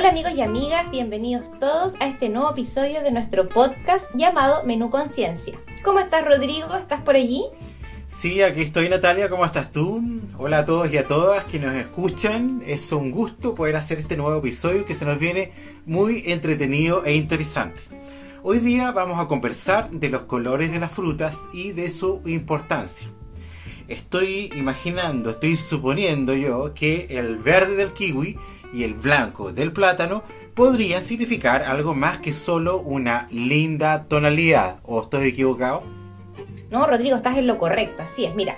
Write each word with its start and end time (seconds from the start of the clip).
Hola 0.00 0.08
amigos 0.08 0.32
y 0.34 0.40
amigas, 0.40 0.90
bienvenidos 0.90 1.50
todos 1.58 1.92
a 2.00 2.08
este 2.08 2.30
nuevo 2.30 2.52
episodio 2.52 3.02
de 3.02 3.12
nuestro 3.12 3.46
podcast 3.50 4.06
llamado 4.14 4.64
Menú 4.64 4.88
Conciencia. 4.88 5.60
¿Cómo 5.84 5.98
estás 5.98 6.24
Rodrigo? 6.24 6.74
¿Estás 6.74 7.02
por 7.02 7.16
allí? 7.16 7.44
Sí, 8.06 8.40
aquí 8.40 8.62
estoy 8.62 8.88
Natalia, 8.88 9.28
¿cómo 9.28 9.44
estás 9.44 9.70
tú? 9.70 10.02
Hola 10.38 10.60
a 10.60 10.64
todos 10.64 10.90
y 10.90 10.96
a 10.96 11.06
todas 11.06 11.44
que 11.44 11.58
nos 11.58 11.74
escuchan. 11.74 12.62
Es 12.64 12.90
un 12.92 13.10
gusto 13.10 13.54
poder 13.54 13.76
hacer 13.76 13.98
este 13.98 14.16
nuevo 14.16 14.38
episodio 14.38 14.86
que 14.86 14.94
se 14.94 15.04
nos 15.04 15.18
viene 15.18 15.52
muy 15.84 16.22
entretenido 16.24 17.04
e 17.04 17.14
interesante. 17.14 17.82
Hoy 18.42 18.58
día 18.60 18.92
vamos 18.92 19.20
a 19.20 19.28
conversar 19.28 19.90
de 19.90 20.08
los 20.08 20.22
colores 20.22 20.72
de 20.72 20.78
las 20.78 20.92
frutas 20.92 21.40
y 21.52 21.72
de 21.72 21.90
su 21.90 22.22
importancia. 22.24 23.06
Estoy 23.86 24.50
imaginando, 24.56 25.28
estoy 25.28 25.56
suponiendo 25.56 26.32
yo 26.32 26.72
que 26.72 27.06
el 27.10 27.36
verde 27.36 27.76
del 27.76 27.92
kiwi 27.92 28.38
y 28.72 28.84
el 28.84 28.94
blanco 28.94 29.52
del 29.52 29.72
plátano 29.72 30.22
podrían 30.54 31.02
significar 31.02 31.62
algo 31.62 31.94
más 31.94 32.18
que 32.18 32.32
solo 32.32 32.80
una 32.80 33.28
linda 33.30 34.04
tonalidad. 34.04 34.80
¿O 34.84 35.02
estoy 35.02 35.28
equivocado? 35.28 35.82
No, 36.70 36.86
Rodrigo, 36.86 37.16
estás 37.16 37.36
en 37.38 37.46
lo 37.46 37.58
correcto, 37.58 38.02
así 38.02 38.24
es. 38.24 38.34
Mira, 38.34 38.56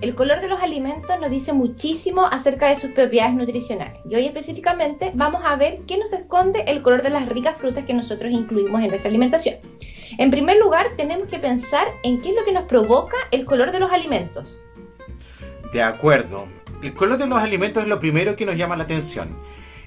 el 0.00 0.14
color 0.14 0.40
de 0.40 0.48
los 0.48 0.60
alimentos 0.60 1.18
nos 1.20 1.30
dice 1.30 1.52
muchísimo 1.52 2.26
acerca 2.26 2.68
de 2.68 2.76
sus 2.76 2.90
propiedades 2.90 3.34
nutricionales. 3.34 3.98
Y 4.08 4.16
hoy 4.16 4.26
específicamente 4.26 5.12
vamos 5.14 5.42
a 5.44 5.56
ver 5.56 5.80
qué 5.86 5.96
nos 5.96 6.12
esconde 6.12 6.64
el 6.66 6.82
color 6.82 7.02
de 7.02 7.10
las 7.10 7.28
ricas 7.28 7.56
frutas 7.56 7.84
que 7.84 7.94
nosotros 7.94 8.32
incluimos 8.32 8.82
en 8.82 8.88
nuestra 8.88 9.08
alimentación. 9.08 9.56
En 10.18 10.30
primer 10.30 10.58
lugar, 10.58 10.86
tenemos 10.96 11.28
que 11.28 11.38
pensar 11.38 11.86
en 12.02 12.20
qué 12.20 12.30
es 12.30 12.34
lo 12.34 12.44
que 12.44 12.52
nos 12.52 12.64
provoca 12.64 13.16
el 13.30 13.44
color 13.44 13.72
de 13.72 13.80
los 13.80 13.90
alimentos. 13.90 14.62
De 15.72 15.82
acuerdo. 15.82 16.46
El 16.84 16.92
color 16.92 17.16
de 17.16 17.26
los 17.26 17.38
alimentos 17.38 17.82
es 17.82 17.88
lo 17.88 17.98
primero 17.98 18.36
que 18.36 18.44
nos 18.44 18.58
llama 18.58 18.76
la 18.76 18.84
atención. 18.84 19.38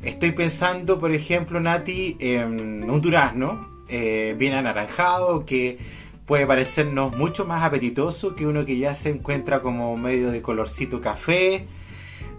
Estoy 0.01 0.31
pensando, 0.31 0.97
por 0.97 1.11
ejemplo, 1.11 1.59
Nati, 1.59 2.17
en 2.19 2.89
un 2.89 3.01
durazno 3.01 3.83
eh, 3.87 4.35
bien 4.35 4.53
anaranjado 4.53 5.45
que 5.45 5.77
puede 6.25 6.47
parecernos 6.47 7.15
mucho 7.15 7.45
más 7.45 7.61
apetitoso 7.61 8.35
que 8.35 8.47
uno 8.47 8.65
que 8.65 8.79
ya 8.79 8.95
se 8.95 9.11
encuentra 9.11 9.61
como 9.61 9.95
medio 9.95 10.31
de 10.31 10.41
colorcito 10.41 10.99
café. 10.99 11.67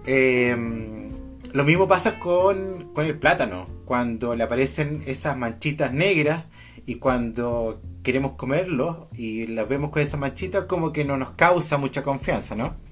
Em, 0.06 1.12
lo 1.52 1.62
mismo 1.62 1.86
pasa 1.86 2.18
con, 2.18 2.90
con, 2.92 3.06
el 3.06 3.16
plátano, 3.16 3.68
cuando 3.84 4.34
le 4.34 4.42
aparecen 4.42 5.04
esas 5.06 5.36
manchitas 5.36 5.92
negras 5.92 6.46
y 6.84 6.96
cuando 6.96 7.80
queremos 8.02 8.32
comerlo 8.32 9.08
y 9.14 9.46
las 9.46 9.68
vemos 9.68 9.90
con 9.90 10.02
esas 10.02 10.18
manchitas 10.18 10.64
como 10.64 10.92
que 10.92 11.04
no 11.04 11.16
nos 11.16 11.30
causa 11.30 11.78
mucha 11.78 12.02
confianza, 12.02 12.56
¿no? 12.56 12.87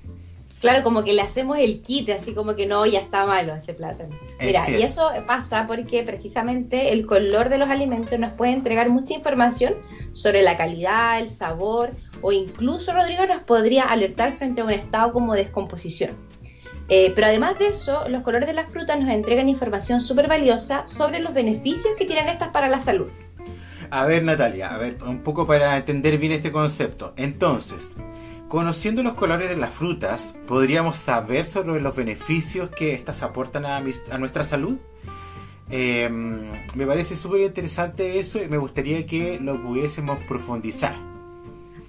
Claro, 0.61 0.83
como 0.83 1.05
que 1.05 1.13
le 1.13 1.21
hacemos 1.21 1.59
el 1.59 1.83
kit, 1.83 2.09
así 2.11 2.35
como 2.35 2.57
que 2.57 2.67
no, 2.67 2.87
ya 2.87 2.99
está 2.99 3.27
malo 3.27 3.55
ese 3.55 3.75
plátano. 3.75 4.17
Mira, 4.41 4.69
y 4.71 4.83
eso 4.83 5.11
pasa 5.27 5.67
porque 5.67 6.03
precisamente 6.03 6.93
el 6.93 7.05
color 7.05 7.51
de 7.51 7.59
los 7.59 7.69
alimentos 7.69 8.19
nos 8.19 8.33
puede 8.33 8.53
entregar 8.53 8.89
mucha 8.89 9.15
información 9.15 9.75
sobre 10.13 10.43
la 10.43 10.57
calidad, 10.57 11.21
el 11.21 11.29
sabor, 11.29 11.91
o 12.23 12.33
incluso, 12.33 12.93
Rodrigo, 12.95 13.27
nos 13.27 13.43
podría 13.43 13.85
alertar 13.85 14.33
frente 14.33 14.63
a 14.63 14.65
un 14.65 14.71
estado 14.71 15.13
como 15.13 15.35
descomposición. 15.35 16.17
Eh, 16.89 17.13
pero 17.15 17.27
además 17.27 17.59
de 17.59 17.69
eso, 17.69 18.09
los 18.09 18.23
colores 18.23 18.49
de 18.49 18.55
las 18.55 18.69
frutas 18.69 18.99
nos 18.99 19.11
entregan 19.11 19.49
información 19.49 20.01
súper 20.01 20.29
valiosa 20.29 20.87
sobre 20.87 21.19
los 21.21 21.35
beneficios 21.35 21.95
que 21.99 22.07
tienen 22.07 22.29
estas 22.29 22.49
para 22.49 22.69
la 22.69 22.81
salud. 22.81 23.11
A 23.91 24.05
ver, 24.05 24.23
Natalia, 24.25 24.75
a 24.75 24.79
ver, 24.79 25.03
un 25.05 25.23
poco 25.23 25.47
para 25.47 25.77
entender 25.77 26.19
bien 26.19 26.33
este 26.33 26.51
concepto. 26.51 27.13
Entonces, 27.17 27.97
Conociendo 28.49 29.03
los 29.03 29.15
colores 29.15 29.49
de 29.49 29.57
las 29.57 29.75
frutas, 29.75 30.35
¿podríamos 30.47 30.97
saber 30.97 31.47
sobre 31.47 31.81
los 31.81 31.97
beneficios 31.97 32.71
que 32.71 32.93
éstas 32.93 33.23
aportan 33.23 33.67
a, 33.67 33.81
nuestra 33.81 34.45
salud? 34.45 34.79
Em, 35.69 36.49
me 36.77 36.87
parece 36.87 37.17
súper 37.17 37.41
interesante 37.41 38.21
eso 38.21 38.41
y 38.41 38.47
me 38.47 38.57
gustaría 38.57 39.05
que 39.05 39.41
lo 39.41 39.61
pudiésemos 39.61 40.21
profundizar. 40.29 40.95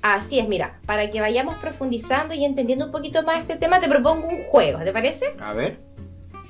Así 0.01 0.39
es, 0.39 0.47
mira, 0.47 0.79
para 0.87 1.11
que 1.11 1.21
vayamos 1.21 1.57
profundizando 1.57 2.33
y 2.33 2.43
entendiendo 2.43 2.85
un 2.85 2.91
poquito 2.91 3.21
más 3.21 3.41
este 3.41 3.57
tema, 3.57 3.79
te 3.79 3.87
propongo 3.87 4.27
un 4.27 4.43
juego, 4.45 4.79
¿te 4.79 4.91
parece? 4.91 5.35
A 5.39 5.53
ver. 5.53 5.79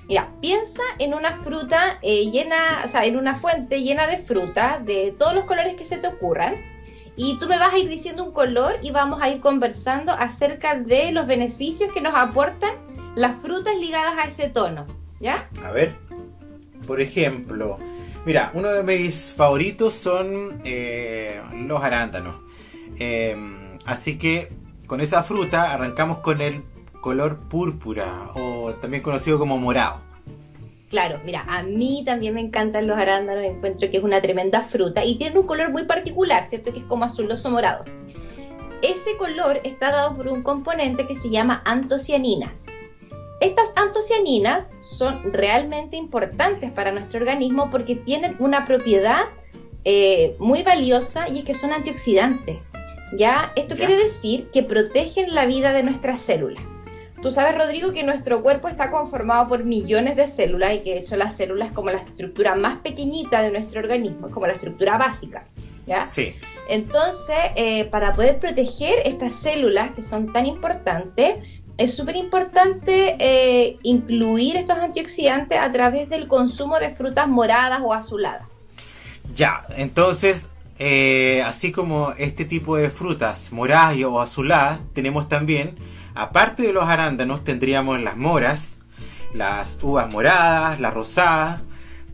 Mira, 0.08 0.32
piensa 0.40 0.84
en 1.00 1.16
una 1.16 1.34
fruta 1.34 2.00
eh, 2.02 2.32
llena, 2.32 2.84
o 2.86 2.88
sea, 2.88 3.04
en 3.04 3.18
una 3.18 3.36
fuente 3.36 3.82
llena 3.82 4.08
de 4.08 4.18
fruta, 4.18 4.80
de 4.80 5.14
todos 5.20 5.36
los 5.36 5.44
colores 5.44 5.76
que 5.76 5.84
se 5.84 5.98
te 5.98 6.08
ocurran 6.08 6.56
y 7.18 7.40
tú 7.40 7.48
me 7.48 7.58
vas 7.58 7.74
a 7.74 7.78
ir 7.80 7.90
diciendo 7.90 8.24
un 8.24 8.32
color 8.32 8.76
y 8.84 8.92
vamos 8.92 9.22
a 9.24 9.30
ir 9.30 9.42
conversando 9.42 10.12
acerca 10.12 10.80
de 10.80 11.12
los 11.12 11.26
beneficios 11.26 11.92
que 11.92 12.00
nos 12.00 12.14
aportan 12.14 12.70
las 13.16 13.36
frutas 13.36 13.76
ligadas 13.80 14.14
a 14.18 14.28
ese 14.28 14.50
tono. 14.50 14.86
¿Ya? 15.20 15.50
A 15.64 15.72
ver, 15.72 15.96
por 16.86 17.02
ejemplo, 17.02 17.80
mira, 18.24 18.52
uno 18.54 18.70
de 18.70 18.84
mis 18.84 19.34
favoritos 19.34 19.96
son 19.96 20.62
eh, 20.64 21.42
los 21.54 21.84
arándanos. 21.84 22.36
Em, 23.00 23.80
así 23.86 24.20
que 24.20 24.54
con 24.86 25.02
esa 25.02 25.24
fruta 25.24 25.74
arrancamos 25.74 26.20
con 26.20 26.40
el 26.40 26.64
color 27.02 27.40
púrpura 27.50 28.30
o 28.36 28.76
también 28.76 29.02
conocido 29.02 29.40
como 29.40 29.58
morado. 29.58 30.07
Claro, 30.90 31.20
mira, 31.26 31.44
a 31.48 31.64
mí 31.64 32.04
también 32.06 32.34
me 32.34 32.40
encantan 32.40 32.88
los 32.88 32.98
arándanos, 32.98 33.44
encuentro 33.44 33.92
que 33.92 33.98
es 33.98 34.04
una 34.04 34.22
tremenda 34.22 34.62
fruta 34.62 35.04
y 35.04 35.16
tienen 35.16 35.38
un 35.38 35.46
color 35.46 35.70
muy 35.70 35.86
particular, 35.86 36.46
¿cierto? 36.46 36.72
Que 36.72 36.80
es 36.80 36.86
como 36.86 37.04
azuloso 37.04 37.50
morado. 37.50 37.84
Ese 38.82 39.18
color 39.18 39.60
está 39.64 39.92
dado 39.92 40.16
por 40.16 40.30
un 40.30 40.44
componente 40.44 41.06
que 41.06 41.16
se 41.16 41.30
llama 41.30 41.62
antocianinas. 41.66 42.68
Estas 43.42 43.74
antocianinas 43.76 44.70
son 44.80 45.34
realmente 45.34 45.98
importantes 45.98 46.72
para 46.72 46.92
nuestro 46.92 47.20
organismo 47.20 47.70
porque 47.70 47.96
tienen 47.96 48.38
una 48.40 48.66
propiedad 48.66 49.26
eh, 49.84 50.36
muy 50.40 50.64
valiosa 50.64 51.28
y 51.28 51.40
es 51.40 51.46
que 51.46 51.54
son 51.54 51.74
antioxidantes. 51.74 52.58
¿Ya? 53.18 53.52
Esto 53.56 53.76
quiere 53.76 53.96
decir 53.96 54.50
que 54.52 54.64
protegen 54.64 55.34
la 55.34 55.46
vida 55.46 55.74
de 55.74 55.84
nuestras 55.84 56.22
células. 56.22 56.64
Tú 57.22 57.32
sabes, 57.32 57.58
Rodrigo, 57.58 57.92
que 57.94 58.04
nuestro 58.04 58.44
cuerpo 58.44 58.68
está 58.68 58.92
conformado 58.92 59.48
por 59.48 59.64
millones 59.64 60.16
de 60.16 60.28
células 60.28 60.76
y 60.76 60.80
que 60.80 60.94
de 60.94 61.00
hecho 61.00 61.16
las 61.16 61.36
células 61.36 61.70
es 61.70 61.74
como 61.74 61.90
la 61.90 61.98
estructura 61.98 62.56
más 62.56 62.78
pequeñita 62.78 63.42
de 63.42 63.52
nuestro 63.52 63.80
organismo, 63.80 64.28
es 64.28 64.34
como 64.34 64.46
la 64.46 64.54
estructura 64.54 64.98
básica. 64.98 65.46
¿ya? 65.88 66.08
Sí. 66.08 66.36
Entonces, 66.70 67.36
eh, 67.56 67.86
para 67.86 68.14
poder 68.14 68.40
proteger 68.40 69.00
estas 69.06 69.34
células 69.34 69.94
que 69.94 70.02
son 70.02 70.32
tan 70.32 70.46
importantes, 70.46 71.40
es 71.78 71.96
súper 71.96 72.16
importante 72.16 73.16
eh, 73.20 73.78
incluir 73.84 74.58
estos 74.58 74.78
antioxidantes 74.78 75.58
a 75.58 75.72
través 75.72 76.10
del 76.10 76.28
consumo 76.28 76.80
de 76.80 76.90
frutas 76.90 77.28
moradas 77.28 77.80
o 77.84 77.94
azuladas. 77.94 78.48
Ya, 79.36 79.64
entonces, 79.76 80.50
eh, 80.80 81.42
así 81.46 81.72
como 81.72 82.12
este 82.18 82.46
tipo 82.46 82.76
de 82.78 82.90
frutas 82.90 83.52
moradas 83.52 83.98
o 84.04 84.20
azuladas, 84.20 84.80
tenemos 84.94 85.30
también 85.30 85.76
Aparte 86.18 86.64
de 86.64 86.74
los 86.74 86.90
arándanos 86.90 87.44
tendríamos 87.44 88.02
las 88.02 88.18
moras, 88.18 88.80
las 89.36 89.78
uvas 89.84 90.12
moradas, 90.12 90.80
las 90.80 90.92
rosadas, 90.92 91.62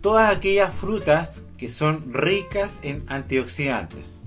todas 0.01 0.35
aquellas 0.35 0.75
frutas 0.75 1.43
que 1.57 1.69
son 1.69 2.13
ricas 2.13 2.81
en 2.83 3.05
antioxidantes. 3.07 4.19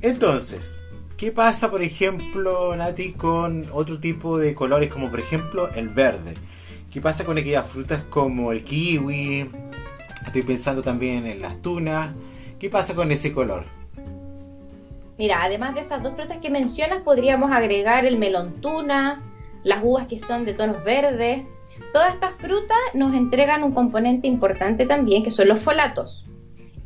Entonces, 0.00 0.78
¿qué 1.16 1.32
pasa 1.32 1.72
por 1.72 1.82
ejemplo, 1.82 2.76
Nati, 2.76 3.10
con 3.14 3.66
otro 3.72 3.98
tipo 3.98 4.38
de 4.38 4.54
colores 4.54 4.90
como 4.90 5.10
por 5.10 5.18
ejemplo 5.18 5.68
el 5.74 5.88
verde? 5.88 6.34
¿Qué 6.92 7.00
pasa 7.00 7.24
con 7.24 7.36
aquellas 7.36 7.66
frutas 7.66 8.04
como 8.04 8.52
el 8.52 8.62
kiwi? 8.62 9.50
Estoy 10.24 10.42
pensando 10.42 10.84
también 10.84 11.26
en 11.26 11.42
las 11.42 11.60
tunas. 11.60 12.10
¿Qué 12.60 12.70
pasa 12.70 12.94
con 12.94 13.10
ese 13.10 13.32
color? 13.32 13.79
Mira, 15.20 15.42
además 15.42 15.74
de 15.74 15.82
esas 15.82 16.02
dos 16.02 16.14
frutas 16.14 16.38
que 16.38 16.48
mencionas, 16.48 17.02
podríamos 17.02 17.50
agregar 17.50 18.06
el 18.06 18.16
melón 18.16 18.62
tuna, 18.62 19.22
las 19.64 19.80
uvas 19.82 20.06
que 20.06 20.18
son 20.18 20.46
de 20.46 20.54
tonos 20.54 20.82
verdes. 20.82 21.44
Todas 21.92 22.14
estas 22.14 22.36
frutas 22.36 22.78
nos 22.94 23.14
entregan 23.14 23.62
un 23.62 23.72
componente 23.72 24.28
importante 24.28 24.86
también, 24.86 25.22
que 25.22 25.30
son 25.30 25.48
los 25.48 25.60
folatos. 25.60 26.26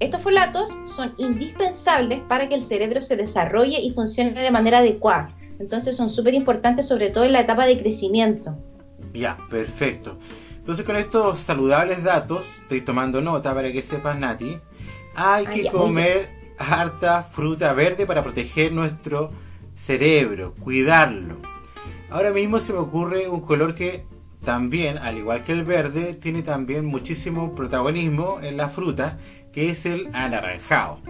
Estos 0.00 0.20
folatos 0.20 0.68
son 0.84 1.14
indispensables 1.18 2.22
para 2.28 2.48
que 2.48 2.56
el 2.56 2.64
cerebro 2.64 3.00
se 3.00 3.16
desarrolle 3.16 3.78
y 3.78 3.92
funcione 3.92 4.32
de 4.32 4.50
manera 4.50 4.78
adecuada. 4.78 5.32
Entonces 5.60 5.94
son 5.94 6.10
súper 6.10 6.34
importantes, 6.34 6.88
sobre 6.88 7.10
todo 7.10 7.22
en 7.22 7.34
la 7.34 7.42
etapa 7.42 7.66
de 7.66 7.78
crecimiento. 7.78 8.58
Ya, 9.12 9.38
perfecto. 9.48 10.18
Entonces 10.56 10.84
con 10.84 10.96
estos 10.96 11.38
saludables 11.38 12.02
datos, 12.02 12.44
estoy 12.62 12.80
tomando 12.80 13.20
nota 13.20 13.54
para 13.54 13.70
que 13.70 13.80
sepas, 13.80 14.18
Nati, 14.18 14.58
hay 15.14 15.46
que 15.46 15.70
comer 15.70 16.43
harta 16.58 17.22
fruta 17.22 17.72
verde 17.72 18.06
para 18.06 18.22
proteger 18.22 18.72
nuestro 18.72 19.30
cerebro, 19.74 20.54
cuidarlo. 20.54 21.36
Ahora 22.10 22.30
mismo 22.30 22.60
se 22.60 22.72
me 22.72 22.78
ocurre 22.78 23.28
un 23.28 23.40
color 23.40 23.74
que 23.74 24.04
también, 24.44 24.98
al 24.98 25.18
igual 25.18 25.42
que 25.42 25.52
el 25.52 25.64
verde, 25.64 26.14
tiene 26.14 26.42
también 26.42 26.84
muchísimo 26.84 27.54
protagonismo 27.54 28.38
en 28.42 28.56
la 28.56 28.68
fruta, 28.68 29.18
que 29.52 29.70
es 29.70 29.86
el 29.86 30.08
anaranjado. 30.12 31.00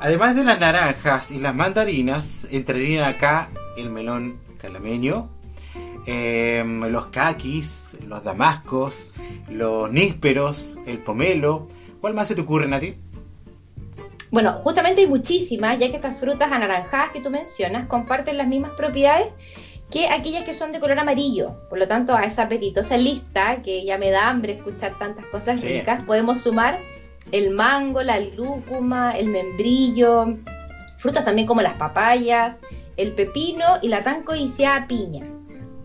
Además 0.00 0.36
de 0.36 0.44
las 0.44 0.58
naranjas 0.58 1.30
y 1.30 1.38
las 1.38 1.54
mandarinas, 1.54 2.46
entrarían 2.50 3.04
acá 3.04 3.50
el 3.76 3.90
melón 3.90 4.38
calameño, 4.58 5.28
em, 6.06 6.80
los 6.84 7.06
caquis, 7.06 7.96
los 8.06 8.22
damascos, 8.24 9.12
los 9.48 9.90
nísperos, 9.90 10.78
el 10.86 10.98
pomelo. 10.98 11.68
¿Cuál 12.00 12.14
más 12.14 12.28
se 12.28 12.34
te 12.34 12.40
ocurre, 12.40 12.72
a 12.74 12.80
ti? 12.80 12.96
Bueno, 14.32 14.54
justamente 14.54 15.02
hay 15.02 15.06
muchísimas, 15.06 15.78
ya 15.78 15.90
que 15.90 15.96
estas 15.96 16.16
frutas 16.16 16.50
anaranjadas 16.50 17.10
que 17.10 17.20
tú 17.20 17.28
mencionas 17.28 17.86
comparten 17.86 18.38
las 18.38 18.48
mismas 18.48 18.72
propiedades 18.78 19.28
que 19.90 20.08
aquellas 20.08 20.44
que 20.44 20.54
son 20.54 20.72
de 20.72 20.80
color 20.80 20.98
amarillo. 20.98 21.68
Por 21.68 21.78
lo 21.78 21.86
tanto, 21.86 22.16
a 22.16 22.24
esa 22.24 22.44
apetitosa 22.44 22.96
lista, 22.96 23.60
que 23.62 23.84
ya 23.84 23.98
me 23.98 24.10
da 24.10 24.30
hambre 24.30 24.54
escuchar 24.54 24.98
tantas 24.98 25.26
cosas 25.26 25.60
ricas, 25.60 26.02
podemos 26.06 26.40
sumar 26.40 26.80
el 27.30 27.50
mango, 27.50 28.02
la 28.02 28.18
lúcuma, 28.20 29.12
el 29.12 29.28
membrillo, 29.28 30.38
frutas 30.96 31.26
también 31.26 31.46
como 31.46 31.60
las 31.60 31.74
papayas, 31.74 32.60
el 32.96 33.12
pepino 33.12 33.66
y 33.82 33.88
la 33.88 34.02
tan 34.02 34.22
codiciada 34.22 34.86
piña. 34.86 35.26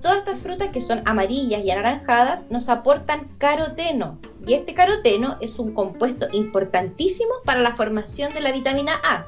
Todas 0.02 0.20
estas 0.20 0.40
frutas 0.40 0.70
que 0.70 0.82
son 0.82 1.02
amarillas 1.06 1.64
y 1.64 1.72
anaranjadas 1.72 2.46
nos 2.50 2.70
aportan 2.70 3.28
caroteno 3.38 4.20
y 4.46 4.54
este 4.54 4.74
caroteno 4.74 5.38
es 5.42 5.60
un 5.60 5.74
compuesto 5.74 6.28
importantísimo 6.32 7.32
para 7.46 7.62
la 7.62 7.72
formación 7.72 8.34
de 8.34 8.42
la 8.42 8.52
vitamina 8.52 8.94
A, 9.04 9.26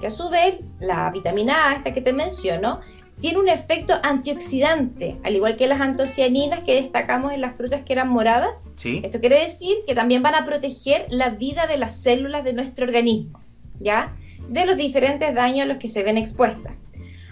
que 0.00 0.06
a 0.06 0.10
su 0.10 0.30
vez 0.30 0.58
la 0.80 1.10
vitamina 1.10 1.70
A, 1.70 1.74
esta 1.74 1.92
que 1.92 2.00
te 2.00 2.12
menciono, 2.12 2.80
tiene 3.18 3.38
un 3.38 3.48
efecto 3.48 3.94
antioxidante, 4.02 5.16
al 5.22 5.36
igual 5.36 5.56
que 5.56 5.68
las 5.68 5.80
antocianinas 5.80 6.64
que 6.64 6.74
destacamos 6.74 7.32
en 7.32 7.40
las 7.40 7.54
frutas 7.54 7.82
que 7.82 7.92
eran 7.92 8.08
moradas. 8.08 8.64
Esto 8.82 9.20
quiere 9.20 9.38
decir 9.38 9.76
que 9.86 9.94
también 9.94 10.22
van 10.22 10.34
a 10.34 10.44
proteger 10.44 11.06
la 11.10 11.30
vida 11.30 11.66
de 11.66 11.78
las 11.78 11.94
células 11.94 12.42
de 12.42 12.52
nuestro 12.52 12.84
organismo, 12.84 13.38
¿ya? 13.78 14.16
De 14.48 14.66
los 14.66 14.76
diferentes 14.76 15.34
daños 15.34 15.62
a 15.62 15.66
los 15.66 15.76
que 15.76 15.88
se 15.88 16.02
ven 16.02 16.16
expuestas. 16.16 16.74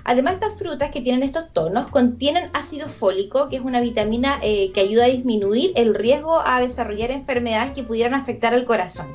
Además, 0.04 0.34
estas 0.34 0.58
frutas 0.58 0.90
que 0.90 1.00
tienen 1.00 1.22
estos 1.22 1.52
tonos 1.52 1.88
contienen 1.88 2.50
ácido 2.52 2.88
fólico, 2.88 3.48
que 3.48 3.56
es 3.56 3.62
una 3.62 3.80
vitamina 3.80 4.38
eh, 4.42 4.70
que 4.72 4.80
ayuda 4.80 5.04
a 5.04 5.08
disminuir 5.08 5.72
el 5.76 5.94
riesgo 5.94 6.40
a 6.44 6.60
desarrollar 6.60 7.10
enfermedades 7.10 7.72
que 7.72 7.82
pudieran 7.82 8.14
afectar 8.14 8.54
al 8.54 8.64
corazón. 8.64 9.08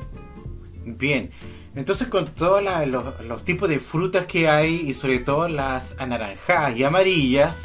Bien, 0.84 1.30
entonces 1.74 2.08
con 2.08 2.26
todos 2.26 2.62
los, 3.26 3.44
tipos 3.44 3.68
de 3.68 3.80
frutas 3.80 4.26
que 4.26 4.48
hay 4.48 4.76
y 4.76 4.94
sobre 4.94 5.18
todo 5.18 5.48
las 5.48 5.96
anaranjadas 5.98 6.76
y 6.76 6.84
amarillas 6.84 7.64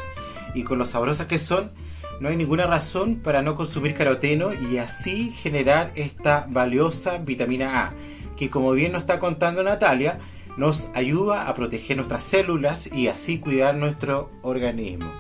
y 0.56 0.64
con 0.64 0.80
lo 0.80 0.86
sabrosas 0.86 1.28
que 1.28 1.40
son, 1.40 1.72
no 2.20 2.30
hay 2.30 2.36
ninguna 2.36 2.68
razón 2.68 3.18
para 3.18 3.42
no 3.42 3.56
consumir 3.56 3.94
caroteno 3.94 4.50
y 4.54 4.78
así 4.78 5.32
generar 5.32 5.92
esta 5.96 6.46
valiosa 6.50 7.20
vitamina 7.20 7.86
A, 7.86 7.94
que 8.36 8.50
como 8.50 8.72
bien 8.74 8.92
nos 8.92 9.02
está 9.02 9.18
contando 9.18 9.64
Natalia, 9.64 10.20
nos 10.58 10.90
ayuda 10.94 11.48
a 11.48 11.54
proteger 11.54 11.98
nuestras 11.98 12.24
células 12.24 12.92
y 12.92 13.08
así 13.08 13.40
cuidar 13.40 13.76
nuestro 13.76 14.32
organismo. 14.42 15.12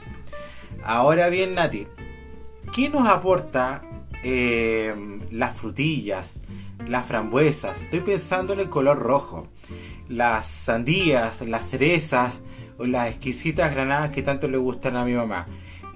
Ahora 0.83 1.29
bien, 1.29 1.55
Nati, 1.55 1.87
¿qué 2.73 2.89
nos 2.89 3.07
aporta 3.07 3.81
eh, 4.23 4.93
las 5.31 5.55
frutillas? 5.55 6.41
las 6.87 7.05
frambuesas, 7.05 7.81
estoy 7.81 8.01
pensando 8.01 8.53
en 8.53 8.59
el 8.59 8.69
color 8.69 8.99
rojo, 8.99 9.47
las 10.07 10.47
sandías, 10.47 11.41
las 11.41 11.69
cerezas 11.69 12.33
o 12.77 12.85
las 12.85 13.09
exquisitas 13.09 13.71
granadas 13.71 14.11
que 14.11 14.21
tanto 14.21 14.47
le 14.47 14.57
gustan 14.57 14.95
a 14.95 15.05
mi 15.05 15.13
mamá. 15.13 15.47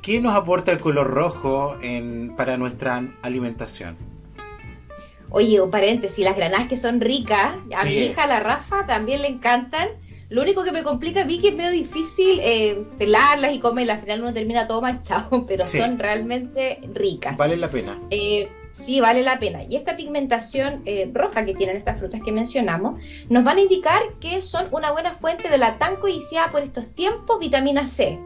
¿Qué 0.01 0.21
nos 0.21 0.35
aporta 0.35 0.71
el 0.71 0.79
color 0.79 1.07
rojo 1.07 1.77
para 2.37 2.57
nuestra 2.57 3.03
alimentación? 3.21 4.14
Oye, 5.29 5.61
un 5.61 5.71
paréntesis, 5.71 6.23
las 6.23 6.35
granadas 6.35 6.67
que 6.67 6.77
son 6.77 6.99
ricas, 7.01 7.55
a 7.75 7.85
mi 7.85 7.91
hija, 7.91 8.27
la 8.27 8.39
Rafa, 8.39 8.85
también 8.85 9.21
le 9.21 9.27
encantan. 9.27 9.89
Lo 10.29 10.41
único 10.41 10.63
que 10.63 10.71
me 10.71 10.83
complica 10.83 11.21
a 11.21 11.25
mí 11.25 11.39
que 11.39 11.49
es 11.49 11.55
medio 11.55 11.71
difícil 11.71 12.39
eh, 12.41 12.83
pelarlas 12.97 13.53
y 13.53 13.59
comerlas, 13.59 13.99
al 13.99 14.03
final 14.03 14.21
uno 14.21 14.33
termina 14.33 14.65
todo 14.65 14.81
manchado, 14.81 15.45
pero 15.47 15.65
son 15.65 15.99
realmente 15.99 16.81
ricas. 16.93 17.37
Vale 17.37 17.57
la 17.57 17.69
pena. 17.69 17.99
Eh, 18.09 18.49
sí 18.71 18.99
vale 18.99 19.23
la 19.23 19.39
pena. 19.39 19.63
Y 19.63 19.75
esta 19.75 19.95
pigmentación 19.95 20.81
eh, 20.85 21.09
roja 21.13 21.45
que 21.45 21.53
tienen 21.53 21.77
estas 21.77 21.99
frutas 21.99 22.21
que 22.23 22.31
mencionamos 22.31 23.01
nos 23.29 23.43
van 23.43 23.57
a 23.57 23.61
indicar 23.61 24.01
que 24.19 24.41
son 24.41 24.67
una 24.71 24.91
buena 24.91 25.13
fuente 25.13 25.49
de 25.49 25.57
la 25.57 25.77
tan 25.77 25.97
codiciada 25.97 26.51
por 26.51 26.61
estos 26.61 26.93
tiempos 26.93 27.39
vitamina 27.39 27.87
C. 27.87 28.19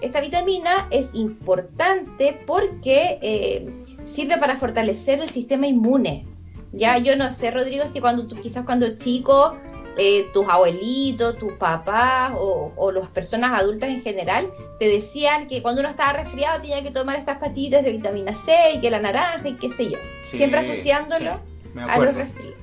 Esta 0.00 0.20
vitamina 0.20 0.88
es 0.90 1.14
importante 1.14 2.40
porque 2.46 3.18
eh, 3.22 3.82
sirve 4.02 4.36
para 4.38 4.56
fortalecer 4.56 5.20
el 5.20 5.28
sistema 5.28 5.66
inmune. 5.66 6.26
Ya 6.72 6.98
yo 6.98 7.16
no 7.16 7.32
sé, 7.32 7.50
Rodrigo, 7.50 7.86
si 7.88 8.00
cuando 8.00 8.26
tú 8.26 8.36
quizás 8.36 8.66
cuando 8.66 8.96
chico, 8.96 9.56
eh, 9.96 10.26
tus 10.34 10.46
abuelitos, 10.46 11.38
tus 11.38 11.54
papás 11.54 12.32
o, 12.36 12.92
las 12.92 13.08
personas 13.08 13.58
adultas 13.58 13.88
en 13.88 14.02
general 14.02 14.50
te 14.78 14.86
decían 14.86 15.46
que 15.46 15.62
cuando 15.62 15.80
uno 15.80 15.88
estaba 15.88 16.12
resfriado 16.12 16.60
tenía 16.60 16.82
que 16.82 16.90
tomar 16.90 17.16
estas 17.16 17.38
patitas 17.38 17.82
de 17.82 17.92
vitamina 17.92 18.36
C 18.36 18.52
y 18.74 18.80
que 18.80 18.90
la 18.90 19.00
naranja 19.00 19.48
y 19.48 19.56
qué 19.56 19.70
sé 19.70 19.90
yo. 19.90 19.98
Siempre 20.22 20.60
asociándolo 20.60 21.40
a 21.88 21.98
los 21.98 22.14
resfríos. 22.14 22.54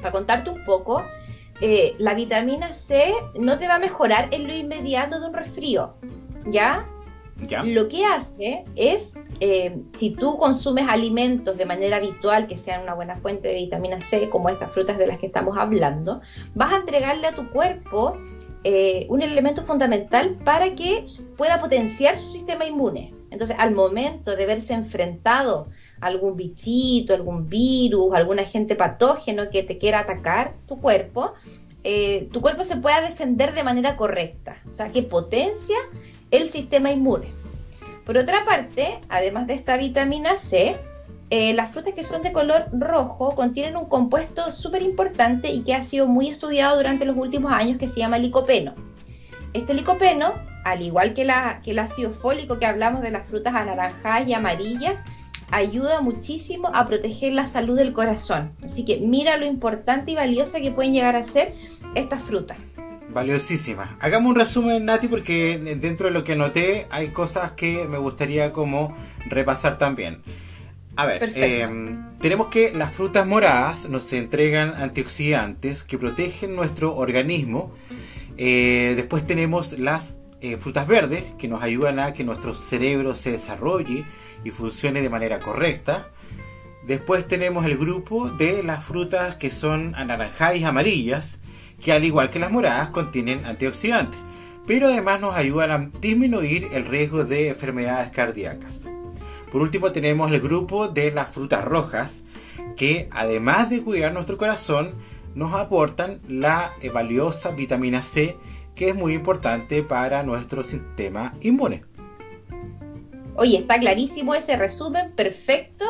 Para 0.00 0.12
contarte 0.12 0.48
un 0.48 0.64
poco, 0.64 1.04
eh, 1.60 1.94
la 1.98 2.14
vitamina 2.14 2.72
C 2.72 3.12
no 3.38 3.58
te 3.58 3.68
va 3.68 3.74
a 3.74 3.78
mejorar 3.78 4.28
en 4.30 4.46
lo 4.46 4.54
inmediato 4.54 5.20
de 5.20 5.26
un 5.26 5.34
resfrío, 5.34 5.94
¿ya? 6.46 6.86
Lo 7.64 7.88
que 7.88 8.04
hace 8.04 8.64
es, 8.76 9.14
eh, 9.40 9.78
si 9.90 10.10
tú 10.10 10.36
consumes 10.36 10.86
alimentos 10.88 11.56
de 11.56 11.64
manera 11.64 11.96
habitual 11.96 12.46
que 12.46 12.56
sean 12.56 12.82
una 12.82 12.94
buena 12.94 13.16
fuente 13.16 13.48
de 13.48 13.54
vitamina 13.54 13.98
C, 14.00 14.28
como 14.28 14.50
estas 14.50 14.70
frutas 14.72 14.98
de 14.98 15.06
las 15.06 15.18
que 15.18 15.26
estamos 15.26 15.56
hablando, 15.56 16.20
vas 16.54 16.72
a 16.72 16.76
entregarle 16.76 17.26
a 17.26 17.34
tu 17.34 17.50
cuerpo 17.50 18.18
eh, 18.62 19.06
un 19.08 19.22
elemento 19.22 19.62
fundamental 19.62 20.36
para 20.44 20.74
que 20.74 21.06
pueda 21.36 21.58
potenciar 21.58 22.16
su 22.16 22.30
sistema 22.30 22.66
inmune. 22.66 23.14
Entonces, 23.30 23.56
al 23.58 23.74
momento 23.74 24.36
de 24.36 24.44
verse 24.44 24.74
enfrentado 24.74 25.68
a 26.00 26.06
algún 26.08 26.36
bichito, 26.36 27.14
algún 27.14 27.48
virus, 27.48 28.12
algún 28.12 28.38
agente 28.38 28.74
patógeno 28.74 29.44
que 29.50 29.62
te 29.62 29.78
quiera 29.78 30.00
atacar 30.00 30.56
tu 30.66 30.80
cuerpo, 30.80 31.32
eh, 31.84 32.28
tu 32.32 32.42
cuerpo 32.42 32.64
se 32.64 32.76
pueda 32.76 33.00
defender 33.00 33.54
de 33.54 33.62
manera 33.62 33.96
correcta. 33.96 34.56
O 34.68 34.74
sea, 34.74 34.90
que 34.90 35.02
potencia 35.02 35.78
el 36.30 36.48
sistema 36.48 36.90
inmune. 36.90 37.32
Por 38.04 38.16
otra 38.16 38.44
parte, 38.44 38.98
además 39.08 39.46
de 39.46 39.54
esta 39.54 39.76
vitamina 39.76 40.36
C, 40.36 40.76
eh, 41.30 41.54
las 41.54 41.70
frutas 41.70 41.94
que 41.94 42.02
son 42.02 42.22
de 42.22 42.32
color 42.32 42.64
rojo 42.72 43.36
contienen 43.36 43.76
un 43.76 43.86
compuesto 43.86 44.50
súper 44.50 44.82
importante 44.82 45.50
y 45.52 45.62
que 45.62 45.74
ha 45.74 45.84
sido 45.84 46.08
muy 46.08 46.28
estudiado 46.28 46.76
durante 46.76 47.04
los 47.04 47.16
últimos 47.16 47.52
años 47.52 47.78
que 47.78 47.86
se 47.86 48.00
llama 48.00 48.18
licopeno. 48.18 48.74
Este 49.52 49.74
licopeno, 49.74 50.34
al 50.64 50.82
igual 50.82 51.14
que, 51.14 51.24
la, 51.24 51.60
que 51.62 51.70
el 51.70 51.78
ácido 51.78 52.10
fólico 52.10 52.58
que 52.58 52.66
hablamos 52.66 53.02
de 53.02 53.12
las 53.12 53.28
frutas 53.28 53.54
anaranjadas 53.54 54.26
y 54.26 54.34
amarillas, 54.34 55.04
ayuda 55.52 56.00
muchísimo 56.00 56.68
a 56.74 56.86
proteger 56.86 57.32
la 57.32 57.46
salud 57.46 57.76
del 57.76 57.92
corazón. 57.92 58.52
Así 58.64 58.84
que 58.84 58.98
mira 58.98 59.36
lo 59.36 59.46
importante 59.46 60.12
y 60.12 60.16
valiosa 60.16 60.60
que 60.60 60.72
pueden 60.72 60.92
llegar 60.92 61.16
a 61.16 61.22
ser 61.22 61.52
estas 61.94 62.22
frutas. 62.22 62.58
Valiosísima. 63.12 63.96
Hagamos 64.00 64.30
un 64.30 64.36
resumen, 64.36 64.84
Nati, 64.84 65.08
porque 65.08 65.58
dentro 65.58 66.06
de 66.08 66.12
lo 66.12 66.24
que 66.24 66.32
anoté 66.32 66.86
hay 66.90 67.08
cosas 67.08 67.52
que 67.52 67.86
me 67.88 67.98
gustaría 67.98 68.52
como 68.52 68.96
repasar 69.28 69.78
también. 69.78 70.22
A 70.96 71.06
ver, 71.06 71.32
em, 71.34 72.18
tenemos 72.20 72.48
que 72.48 72.72
las 72.72 72.92
frutas 72.92 73.26
moradas 73.26 73.88
nos 73.88 74.12
entregan 74.12 74.74
antioxidantes 74.74 75.82
que 75.82 75.98
protegen 75.98 76.54
nuestro 76.54 76.96
organismo. 76.96 77.72
Eh, 78.36 78.94
después 78.96 79.26
tenemos 79.26 79.78
las 79.78 80.18
eh, 80.40 80.56
frutas 80.56 80.86
verdes 80.86 81.24
que 81.38 81.48
nos 81.48 81.62
ayudan 81.62 81.98
a 81.98 82.12
que 82.12 82.24
nuestro 82.24 82.54
cerebro 82.54 83.14
se 83.14 83.32
desarrolle 83.32 84.04
y 84.44 84.50
funcione 84.50 85.02
de 85.02 85.10
manera 85.10 85.40
correcta. 85.40 86.08
Después 86.86 87.28
tenemos 87.28 87.66
el 87.66 87.76
grupo 87.76 88.30
de 88.30 88.62
las 88.62 88.84
frutas 88.84 89.36
que 89.36 89.50
son 89.50 89.94
anaranjadas 89.94 90.56
y 90.56 90.64
amarillas 90.64 91.38
que 91.80 91.92
al 91.92 92.04
igual 92.04 92.30
que 92.30 92.38
las 92.38 92.50
moradas 92.50 92.90
contienen 92.90 93.44
antioxidantes, 93.44 94.20
pero 94.66 94.86
además 94.86 95.20
nos 95.20 95.34
ayudan 95.34 95.70
a 95.70 95.90
disminuir 96.00 96.68
el 96.72 96.86
riesgo 96.86 97.24
de 97.24 97.48
enfermedades 97.48 98.10
cardíacas. 98.10 98.86
Por 99.50 99.62
último 99.62 99.90
tenemos 99.90 100.30
el 100.30 100.40
grupo 100.40 100.88
de 100.88 101.10
las 101.10 101.30
frutas 101.30 101.64
rojas, 101.64 102.22
que 102.76 103.08
además 103.10 103.68
de 103.70 103.82
cuidar 103.82 104.12
nuestro 104.12 104.36
corazón, 104.36 104.94
nos 105.34 105.54
aportan 105.54 106.20
la 106.28 106.74
valiosa 106.92 107.52
vitamina 107.52 108.02
C, 108.02 108.36
que 108.74 108.90
es 108.90 108.94
muy 108.94 109.14
importante 109.14 109.82
para 109.82 110.22
nuestro 110.22 110.62
sistema 110.62 111.34
inmune. 111.40 111.82
Oye, 113.36 113.58
está 113.58 113.78
clarísimo 113.78 114.34
ese 114.34 114.56
resumen, 114.56 115.12
perfecto. 115.12 115.84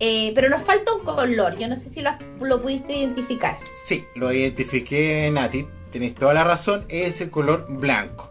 Eh, 0.00 0.32
pero 0.34 0.48
nos 0.48 0.62
falta 0.62 0.94
un 0.94 1.04
color, 1.04 1.58
yo 1.58 1.66
no 1.66 1.76
sé 1.76 1.90
si 1.90 2.02
lo, 2.02 2.10
lo, 2.40 2.62
pudiste 2.62 2.96
identificar. 2.96 3.56
Sí, 3.86 4.04
lo 4.14 4.32
identifiqué, 4.32 5.28
Nati, 5.32 5.66
tenéis 5.90 6.14
toda 6.14 6.34
la 6.34 6.44
razón, 6.44 6.84
es 6.88 7.20
el 7.20 7.30
color 7.30 7.66
blanco. 7.68 8.30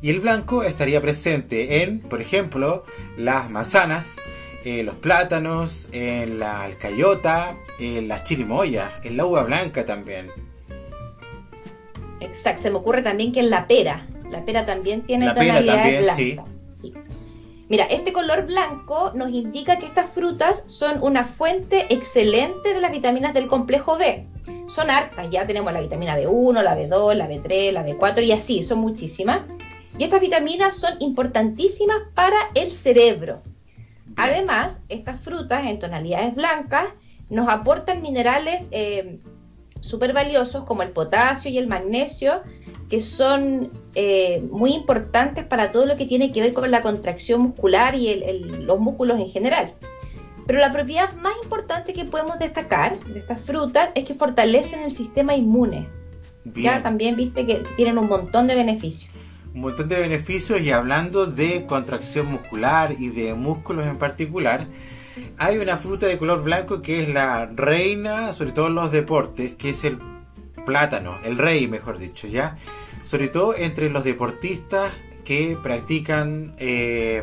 Y 0.00 0.10
el 0.10 0.20
blanco 0.20 0.62
estaría 0.62 1.00
presente 1.00 1.82
en, 1.82 2.00
por 2.00 2.20
ejemplo, 2.20 2.84
las 3.16 3.50
manzanas, 3.50 4.16
eh, 4.64 4.84
los 4.84 4.94
plátanos, 4.96 5.88
en 5.92 6.38
la 6.38 6.62
alcayota, 6.62 7.56
en 7.80 8.06
las 8.06 8.22
chirimoyas, 8.22 8.92
en 9.04 9.16
la 9.16 9.26
uva 9.26 9.42
blanca 9.42 9.84
también. 9.84 10.30
Exacto, 12.20 12.62
se 12.62 12.70
me 12.70 12.76
ocurre 12.76 13.02
también 13.02 13.32
que 13.32 13.40
en 13.40 13.50
la 13.50 13.66
pera, 13.66 14.06
la 14.30 14.44
pera 14.44 14.64
también 14.64 15.02
tiene 15.02 15.26
la 15.26 15.34
tonalidad 15.34 15.84
blanca. 15.84 16.14
Sí. 16.14 16.38
Mira, 17.72 17.86
este 17.86 18.12
color 18.12 18.44
blanco 18.44 19.12
nos 19.14 19.30
indica 19.30 19.78
que 19.78 19.86
estas 19.86 20.10
frutas 20.10 20.64
son 20.66 21.02
una 21.02 21.24
fuente 21.24 21.86
excelente 21.88 22.74
de 22.74 22.82
las 22.82 22.90
vitaminas 22.90 23.32
del 23.32 23.46
complejo 23.46 23.96
B. 23.96 24.26
Son 24.68 24.90
hartas, 24.90 25.30
ya 25.30 25.46
tenemos 25.46 25.72
la 25.72 25.80
vitamina 25.80 26.18
B1, 26.18 26.62
la 26.62 26.76
B2, 26.76 27.14
la 27.14 27.30
B3, 27.30 27.72
la 27.72 27.86
B4 27.86 28.24
y 28.24 28.32
así, 28.32 28.62
son 28.62 28.80
muchísimas. 28.80 29.40
Y 29.96 30.04
estas 30.04 30.20
vitaminas 30.20 30.76
son 30.76 30.96
importantísimas 31.00 31.96
para 32.12 32.36
el 32.54 32.68
cerebro. 32.70 33.40
Además, 34.16 34.80
estas 34.90 35.18
frutas 35.18 35.64
en 35.64 35.78
tonalidades 35.78 36.34
blancas 36.34 36.88
nos 37.30 37.48
aportan 37.48 38.02
minerales 38.02 38.68
eh, 38.70 39.18
súper 39.80 40.12
valiosos 40.12 40.64
como 40.64 40.82
el 40.82 40.90
potasio 40.90 41.50
y 41.50 41.56
el 41.56 41.68
magnesio, 41.68 42.42
que 42.92 43.00
son 43.00 43.70
eh, 43.94 44.46
muy 44.50 44.74
importantes 44.74 45.46
para 45.46 45.72
todo 45.72 45.86
lo 45.86 45.96
que 45.96 46.04
tiene 46.04 46.30
que 46.30 46.42
ver 46.42 46.52
con 46.52 46.70
la 46.70 46.82
contracción 46.82 47.40
muscular 47.40 47.94
y 47.94 48.22
los 48.66 48.80
músculos 48.80 49.18
en 49.18 49.28
general. 49.28 49.72
Pero 50.46 50.58
la 50.58 50.70
propiedad 50.70 51.14
más 51.14 51.32
importante 51.42 51.94
que 51.94 52.04
podemos 52.04 52.38
destacar 52.38 53.02
de 53.02 53.18
estas 53.18 53.40
frutas 53.40 53.88
es 53.94 54.04
que 54.04 54.12
fortalecen 54.12 54.80
el 54.80 54.90
sistema 54.90 55.34
inmune. 55.34 55.88
Ya 56.44 56.82
también 56.82 57.16
viste 57.16 57.46
que 57.46 57.64
tienen 57.76 57.96
un 57.96 58.08
montón 58.08 58.46
de 58.46 58.56
beneficios. 58.56 59.10
Un 59.54 59.62
montón 59.62 59.88
de 59.88 59.98
beneficios 59.98 60.60
y 60.60 60.70
hablando 60.70 61.24
de 61.24 61.64
contracción 61.64 62.26
muscular 62.26 62.94
y 62.98 63.08
de 63.08 63.32
músculos 63.32 63.86
en 63.86 63.96
particular, 63.96 64.66
hay 65.38 65.56
una 65.56 65.78
fruta 65.78 66.04
de 66.04 66.18
color 66.18 66.42
blanco 66.42 66.82
que 66.82 67.04
es 67.04 67.08
la 67.08 67.46
reina, 67.46 68.34
sobre 68.34 68.52
todo 68.52 68.66
en 68.66 68.74
los 68.74 68.92
deportes, 68.92 69.54
que 69.54 69.70
es 69.70 69.82
el 69.84 69.98
plátano, 70.66 71.18
el 71.24 71.38
rey 71.38 71.66
mejor 71.68 71.98
dicho, 71.98 72.26
¿ya? 72.26 72.58
Sobre 73.02 73.28
todo 73.28 73.54
entre 73.56 73.90
los 73.90 74.04
deportistas 74.04 74.92
que 75.24 75.56
practican 75.62 76.54
eh, 76.58 77.22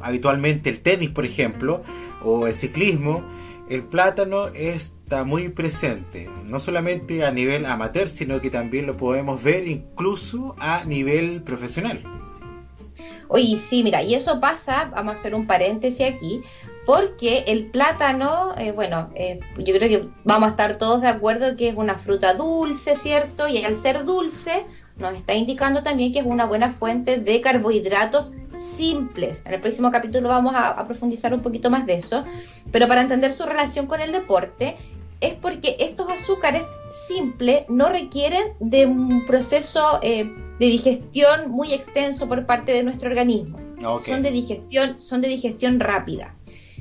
habitualmente 0.00 0.70
el 0.70 0.80
tenis, 0.80 1.10
por 1.10 1.24
ejemplo, 1.24 1.82
o 2.22 2.46
el 2.46 2.54
ciclismo, 2.54 3.24
el 3.68 3.84
plátano 3.84 4.48
está 4.48 5.22
muy 5.24 5.48
presente, 5.48 6.28
no 6.44 6.58
solamente 6.58 7.24
a 7.24 7.30
nivel 7.30 7.66
amateur, 7.66 8.08
sino 8.08 8.40
que 8.40 8.50
también 8.50 8.86
lo 8.86 8.96
podemos 8.96 9.42
ver 9.42 9.68
incluso 9.68 10.56
a 10.58 10.84
nivel 10.84 11.42
profesional. 11.42 12.02
Oye, 13.28 13.60
sí, 13.60 13.84
mira, 13.84 14.02
y 14.02 14.14
eso 14.14 14.40
pasa, 14.40 14.90
vamos 14.92 15.12
a 15.12 15.14
hacer 15.14 15.36
un 15.36 15.46
paréntesis 15.46 16.04
aquí, 16.04 16.42
porque 16.84 17.44
el 17.46 17.66
plátano, 17.66 18.56
eh, 18.58 18.72
bueno, 18.72 19.10
eh, 19.14 19.38
yo 19.58 19.72
creo 19.72 19.88
que 19.88 20.08
vamos 20.24 20.48
a 20.48 20.50
estar 20.50 20.78
todos 20.78 21.02
de 21.02 21.06
acuerdo 21.06 21.56
que 21.56 21.68
es 21.68 21.76
una 21.76 21.94
fruta 21.94 22.34
dulce, 22.34 22.96
¿cierto? 22.96 23.46
Y 23.46 23.62
al 23.62 23.76
ser 23.76 24.04
dulce, 24.04 24.66
nos 25.00 25.14
está 25.14 25.34
indicando 25.34 25.82
también 25.82 26.12
que 26.12 26.20
es 26.20 26.26
una 26.26 26.46
buena 26.46 26.70
fuente 26.70 27.18
de 27.18 27.40
carbohidratos 27.40 28.32
simples. 28.56 29.42
En 29.44 29.54
el 29.54 29.60
próximo 29.60 29.90
capítulo 29.90 30.28
vamos 30.28 30.54
a, 30.54 30.84
profundizar 30.86 31.32
un 31.32 31.40
poquito 31.40 31.70
más 31.70 31.86
de 31.86 31.94
eso, 31.94 32.24
pero 32.70 32.86
para 32.86 33.00
entender 33.00 33.32
su 33.32 33.44
relación 33.44 33.86
con 33.86 34.00
el 34.00 34.12
deporte, 34.12 34.76
es 35.20 35.34
porque 35.34 35.76
estos 35.80 36.08
azúcares 36.08 36.62
simples 37.08 37.64
no 37.68 37.88
requieren 37.90 38.54
de 38.58 38.86
un 38.86 39.24
proceso 39.26 40.00
eh, 40.02 40.24
de 40.58 40.66
digestión 40.66 41.50
muy 41.50 41.72
extenso 41.72 42.28
por 42.28 42.46
parte 42.46 42.72
de 42.72 42.82
nuestro 42.82 43.10
organismo. 43.10 43.58
Son 43.98 44.22
de 44.22 44.30
digestión, 44.30 45.00
son 45.00 45.22
de 45.22 45.28
digestión 45.28 45.80
rápida. 45.80 46.34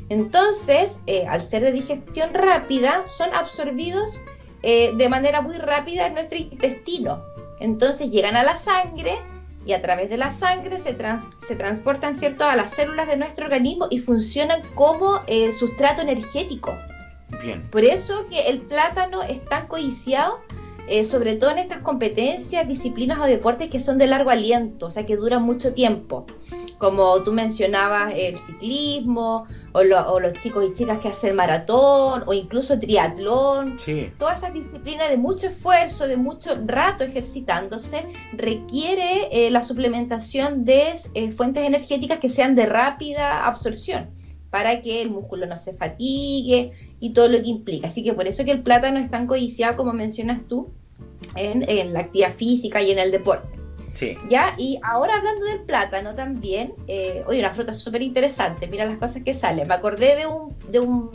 Entonces, 0.10 1.00
eh, 1.06 1.26
al 1.28 1.42
ser 1.42 1.64
de 1.64 1.72
digestión 1.72 2.34
rápida, 2.34 3.06
son 3.06 3.34
absorbidos 3.34 4.20
eh, 4.64 4.92
de 4.98 5.08
manera 5.08 5.42
muy 5.42 5.58
rápida 5.58 6.08
en 6.08 6.16
nuestro 6.16 6.38
intestino. 6.38 7.24
Entonces 7.60 8.12
llegan 8.12 8.36
a 8.36 8.44
la 8.44 8.56
sangre 8.56 9.18
y 9.66 9.74
a 9.74 9.82
través 9.82 10.10
de 10.10 10.18
la 10.18 10.32
sangre 10.32 10.80
se, 10.80 10.98
se 11.38 11.56
transportan 11.56 12.16
¿cierto? 12.16 12.46
a 12.46 12.56
las 12.56 12.72
células 12.72 13.08
de 13.08 13.18
nuestro 13.18 13.46
organismo 13.46 13.88
y 13.90 14.00
funcionan 14.00 14.62
como 14.76 15.22
eh, 15.28 15.52
sustrato 15.52 16.02
energético. 16.02 16.76
Bien. 17.44 17.70
Por 17.70 17.84
eso 17.84 18.26
que 18.30 18.48
el 18.50 18.62
plátano 18.62 19.22
es 19.22 19.46
tan 19.46 19.68
codiciado, 19.68 20.40
eh, 20.88 21.06
sobre 21.06 21.36
todo 21.36 21.52
en 21.52 21.60
estas 21.60 21.80
competencias, 21.80 22.68
disciplinas 22.68 23.20
o 23.20 23.26
deportes 23.26 23.70
que 23.70 23.80
son 23.80 24.00
de 24.00 24.08
largo 24.08 24.32
aliento, 24.32 24.88
o 24.88 24.92
sea 24.92 25.06
que 25.06 25.18
duran 25.18 25.44
mucho 25.44 25.74
tiempo. 25.74 26.26
Como 26.80 27.24
tú 27.24 27.32
mencionabas, 27.32 28.14
el 28.16 28.38
ciclismo 28.38 29.46
o, 29.74 30.20
los 30.20 30.34
chicos 30.34 30.66
y 30.68 30.74
chicas 30.74 31.00
que 31.00 31.10
hacen 31.10 31.36
maratón 31.36 32.24
o 32.26 32.34
incluso 32.34 32.80
triatlón. 32.80 33.76
Todas 34.18 34.40
esas 34.40 34.54
disciplinas 34.54 35.10
de 35.10 35.18
mucho 35.18 35.48
esfuerzo, 35.48 36.08
de 36.08 36.18
mucho 36.18 36.52
rato 36.66 37.04
ejercitándose, 37.04 38.06
requiere 38.34 39.30
eh, 39.32 39.52
la 39.52 39.62
suplementación 39.64 40.66
de 40.66 40.94
eh, 41.14 41.32
fuentes 41.32 41.66
energéticas 41.66 42.20
que 42.20 42.30
sean 42.30 42.56
de 42.56 42.66
rápida 42.66 43.46
absorción 43.46 44.10
para 44.50 44.82
que 44.82 45.02
el 45.02 45.12
músculo 45.12 45.46
no 45.46 45.56
se 45.58 45.74
fatigue 45.74 46.72
y 47.00 47.14
todo 47.14 47.28
lo 47.28 47.38
que 47.38 47.50
implica. 47.50 47.88
Así 47.88 48.04
que 48.04 48.14
por 48.14 48.28
eso 48.28 48.44
que 48.46 48.52
el 48.52 48.64
plátano 48.64 49.00
es 49.00 49.10
tan 49.10 49.28
codiciado 49.28 49.78
como 49.78 49.94
mencionas 49.94 50.42
tú 50.48 50.70
en, 51.36 51.68
en 51.70 51.94
la 51.94 52.00
actividad 52.00 52.32
física 52.32 52.82
y 52.82 52.92
en 52.92 53.00
el 53.00 53.12
deporte. 53.12 53.59
¿Ya? 54.28 54.56
Y 54.58 54.80
ahora 54.84 55.18
hablando 55.18 55.44
del 55.46 55.62
plátano 55.62 56.16
también, 56.16 56.74
eh, 56.88 57.24
oye, 57.28 57.40
una 57.40 57.52
fruta 57.52 57.74
súper 57.74 58.02
interesante, 58.02 58.68
mira 58.68 58.86
las 58.86 58.98
cosas 58.98 59.24
que 59.24 59.34
salen. 59.34 59.68
Me 59.68 59.74
acordé 59.74 60.16
de 60.16 60.26
un, 60.26 60.56
de 60.70 60.80
un, 60.80 61.12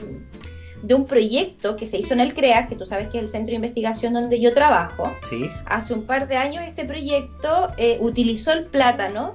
de 0.83 0.95
un 0.95 1.07
proyecto 1.07 1.77
que 1.77 1.87
se 1.87 1.99
hizo 1.99 2.15
en 2.15 2.21
el 2.21 2.35
CREA, 2.35 2.69
que 2.69 2.77
tú 2.77 2.87
sabes 2.87 3.09
que 3.09 3.19
es 3.19 3.25
el 3.25 3.31
centro 3.31 3.51
de 3.51 3.57
investigación 3.57 4.13
donde 4.13 4.41
yo 4.41 4.53
trabajo. 4.53 5.13
Sí. 5.29 5.51
Hace 5.67 5.95
un 5.95 6.07
par 6.07 6.29
de 6.29 6.37
años 6.37 6.65
este 6.67 6.85
proyecto 6.85 7.73
eh, 7.77 7.99
utilizó 8.01 8.53
el 8.53 8.67
plátano, 8.67 9.35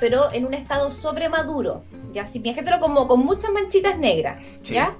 pero 0.00 0.32
en 0.32 0.46
un 0.46 0.54
estado 0.54 0.90
sobremaduro, 0.90 1.82
ya, 2.12 2.26
si 2.26 2.40
piéngetelo 2.40 2.80
como 2.80 3.06
con 3.06 3.20
muchas 3.20 3.50
manchitas 3.52 3.98
negras, 3.98 4.42
¿ya? 4.62 4.96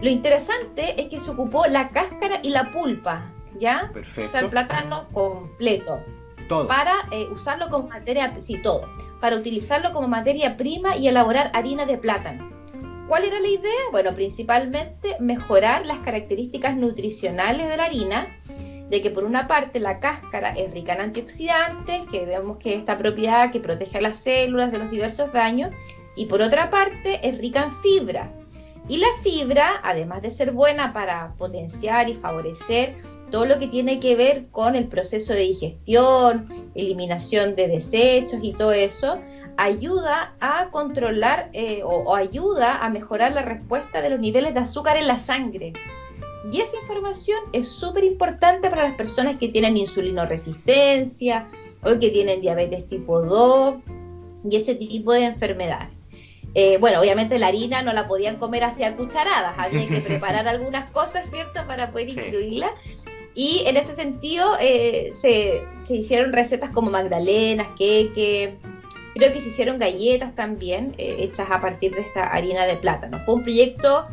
Lo 0.00 0.08
interesante 0.08 1.00
es 1.00 1.08
que 1.08 1.20
se 1.20 1.30
ocupó 1.30 1.66
la 1.66 1.90
cáscara 1.90 2.40
y 2.42 2.50
la 2.50 2.70
pulpa, 2.70 3.32
¿ya? 3.58 3.90
Perfecto. 3.92 4.28
O 4.28 4.32
sea, 4.32 4.40
el 4.40 4.48
plátano 4.48 5.08
completo. 5.12 6.00
Para 6.48 6.94
eh, 7.12 7.28
usarlo 7.30 7.68
como 7.68 7.88
materia, 7.88 8.32
sí, 8.40 8.60
todo. 8.62 8.88
Para 9.20 9.36
utilizarlo 9.36 9.92
como 9.92 10.08
materia 10.08 10.56
prima 10.56 10.96
y 10.96 11.08
elaborar 11.08 11.50
harina 11.54 11.84
de 11.84 11.98
plátano. 11.98 12.48
¿Cuál 13.08 13.24
era 13.24 13.40
la 13.40 13.48
idea? 13.48 13.80
Bueno, 13.90 14.14
principalmente 14.14 15.16
mejorar 15.18 15.86
las 15.86 15.98
características 15.98 16.76
nutricionales 16.76 17.68
de 17.68 17.76
la 17.76 17.84
harina, 17.84 18.26
de 18.90 19.02
que 19.02 19.10
por 19.10 19.24
una 19.24 19.46
parte 19.46 19.80
la 19.80 20.00
cáscara 20.00 20.50
es 20.50 20.72
rica 20.72 20.94
en 20.94 21.00
antioxidantes, 21.00 22.02
que 22.10 22.24
vemos 22.24 22.58
que 22.58 22.74
esta 22.74 22.98
propiedad 22.98 23.50
que 23.50 23.60
protege 23.60 23.98
a 23.98 24.02
las 24.02 24.16
células 24.16 24.72
de 24.72 24.78
los 24.78 24.90
diversos 24.90 25.32
daños, 25.32 25.72
y 26.16 26.26
por 26.26 26.42
otra 26.42 26.70
parte 26.70 27.26
es 27.26 27.38
rica 27.38 27.64
en 27.64 27.70
fibra, 27.70 28.32
y 28.88 28.98
la 28.98 29.08
fibra, 29.22 29.80
además 29.82 30.22
de 30.22 30.30
ser 30.30 30.52
buena 30.52 30.92
para 30.92 31.34
potenciar 31.36 32.08
y 32.08 32.14
favorecer 32.14 32.96
todo 33.30 33.46
lo 33.46 33.58
que 33.58 33.68
tiene 33.68 34.00
que 34.00 34.16
ver 34.16 34.46
con 34.50 34.74
el 34.74 34.88
proceso 34.88 35.32
de 35.32 35.40
digestión, 35.40 36.46
eliminación 36.74 37.54
de 37.54 37.68
desechos 37.68 38.40
y 38.42 38.52
todo 38.52 38.72
eso, 38.72 39.18
ayuda 39.56 40.36
a 40.40 40.70
controlar 40.70 41.50
eh, 41.52 41.82
o, 41.84 42.14
ayuda 42.14 42.78
a 42.78 42.90
mejorar 42.90 43.32
la 43.32 43.42
respuesta 43.42 44.00
de 44.00 44.10
los 44.10 44.20
niveles 44.20 44.54
de 44.54 44.60
azúcar 44.60 44.96
en 44.96 45.06
la 45.08 45.18
sangre. 45.18 45.72
Y 46.50 46.60
esa 46.60 46.76
información 46.76 47.38
es 47.52 47.68
súper 47.68 48.04
importante 48.04 48.70
para 48.70 48.84
las 48.84 48.94
personas 48.94 49.36
que 49.36 49.48
tienen 49.48 49.76
insulinoresistencia 49.76 51.48
o 51.82 51.98
que 51.98 52.10
tienen 52.10 52.40
diabetes 52.40 52.88
tipo 52.88 53.20
2 53.20 53.76
y 54.48 54.56
ese 54.56 54.76
tipo 54.76 55.12
de 55.12 55.24
enfermedades. 55.24 55.98
Eh, 56.54 56.78
bueno, 56.78 57.00
obviamente 57.00 57.38
la 57.38 57.48
harina 57.48 57.82
no 57.82 57.92
la 57.92 58.08
podían 58.08 58.36
comer 58.36 58.64
así 58.64 58.82
a 58.82 58.96
cucharadas, 58.96 59.54
había 59.58 59.86
que 59.86 60.00
preparar 60.06 60.48
algunas 60.48 60.90
cosas, 60.90 61.28
¿cierto?, 61.28 61.66
para 61.66 61.90
poder 61.90 62.08
incluirla. 62.10 62.70
Y 63.38 63.62
en 63.66 63.76
ese 63.76 63.94
sentido 63.94 64.44
eh, 64.60 65.12
se, 65.16 65.62
hicieron 65.88 66.32
recetas 66.32 66.70
como 66.70 66.90
magdalenas, 66.90 67.68
queque, 67.78 68.58
creo 69.14 69.32
que 69.32 69.40
se 69.40 69.50
hicieron 69.50 69.78
galletas 69.78 70.34
también, 70.34 70.92
eh, 70.98 71.18
hechas 71.20 71.46
a 71.48 71.60
partir 71.60 71.94
de 71.94 72.00
esta 72.00 72.24
harina 72.24 72.66
de 72.66 72.74
plátano. 72.74 73.20
Fue 73.20 73.34
un 73.34 73.44
proyecto 73.44 74.08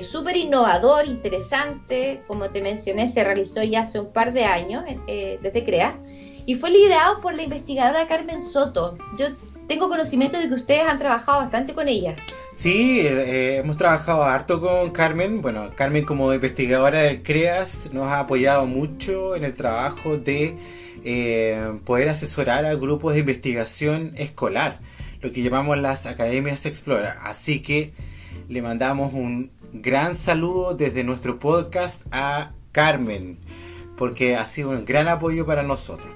súper 0.00 0.36
innovador, 0.38 1.06
interesante, 1.06 2.22
como 2.26 2.48
te 2.48 2.62
mencioné, 2.62 3.06
se 3.08 3.22
realizó 3.22 3.62
ya 3.62 3.82
hace 3.82 4.00
un 4.00 4.12
par 4.12 4.32
de 4.32 4.44
años 4.44 4.82
desde 5.06 5.64
CREA 5.64 5.98
y 6.46 6.54
fue 6.54 6.70
liderado 6.70 7.20
por 7.20 7.34
la 7.34 7.42
investigadora 7.42 8.08
Carmen 8.08 8.42
Soto. 8.42 8.96
Yo 9.18 9.26
tengo 9.68 9.90
conocimiento 9.90 10.38
de 10.38 10.48
que 10.48 10.54
ustedes 10.54 10.84
han 10.84 10.98
trabajado 10.98 11.40
bastante 11.40 11.74
con 11.74 11.86
ella. 11.86 12.16
Sí, 12.54 13.00
eh, 13.00 13.56
hemos 13.56 13.76
trabajado 13.76 14.22
harto 14.22 14.60
con 14.60 14.92
Carmen. 14.92 15.42
Bueno, 15.42 15.72
Carmen 15.74 16.04
como 16.04 16.32
investigadora 16.32 17.02
del 17.02 17.22
CREAS 17.22 17.92
nos 17.92 18.06
ha 18.06 18.20
apoyado 18.20 18.64
mucho 18.66 19.34
en 19.34 19.42
el 19.42 19.54
trabajo 19.54 20.18
de 20.18 20.56
eh, 21.04 21.72
poder 21.84 22.08
asesorar 22.08 22.64
a 22.64 22.76
grupos 22.76 23.14
de 23.14 23.20
investigación 23.20 24.12
escolar, 24.16 24.78
lo 25.20 25.32
que 25.32 25.42
llamamos 25.42 25.78
las 25.78 26.06
academias 26.06 26.64
Explora. 26.64 27.18
Así 27.24 27.60
que 27.60 27.92
le 28.48 28.62
mandamos 28.62 29.12
un 29.12 29.50
gran 29.72 30.14
saludo 30.14 30.74
desde 30.74 31.02
nuestro 31.02 31.40
podcast 31.40 32.02
a 32.12 32.52
Carmen, 32.70 33.38
porque 33.96 34.36
ha 34.36 34.46
sido 34.46 34.70
un 34.70 34.84
gran 34.84 35.08
apoyo 35.08 35.44
para 35.44 35.64
nosotros. 35.64 36.14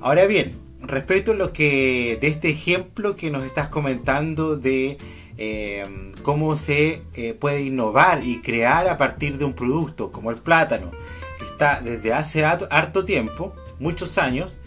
Ahora 0.00 0.24
bien, 0.26 0.56
respecto 0.80 1.32
a 1.32 1.34
lo 1.34 1.52
que 1.52 2.16
de 2.20 2.28
este 2.28 2.50
ejemplo 2.50 3.16
que 3.16 3.32
nos 3.32 3.42
estás 3.42 3.68
comentando 3.68 4.56
de 4.56 4.98
eh, 5.38 6.12
cómo 6.22 6.56
se 6.56 7.02
eh, 7.14 7.34
puede 7.34 7.62
innovar 7.62 8.24
y 8.24 8.40
crear 8.40 8.88
a 8.88 8.96
partir 8.96 9.38
de 9.38 9.44
un 9.44 9.52
producto 9.52 10.12
como 10.12 10.30
el 10.30 10.36
plátano, 10.36 10.90
que 11.38 11.44
está 11.44 11.80
desde 11.80 12.12
hace 12.12 12.44
harto 12.44 13.04
tiempo, 13.04 13.54
muchos 13.78 14.18
años, 14.18 14.60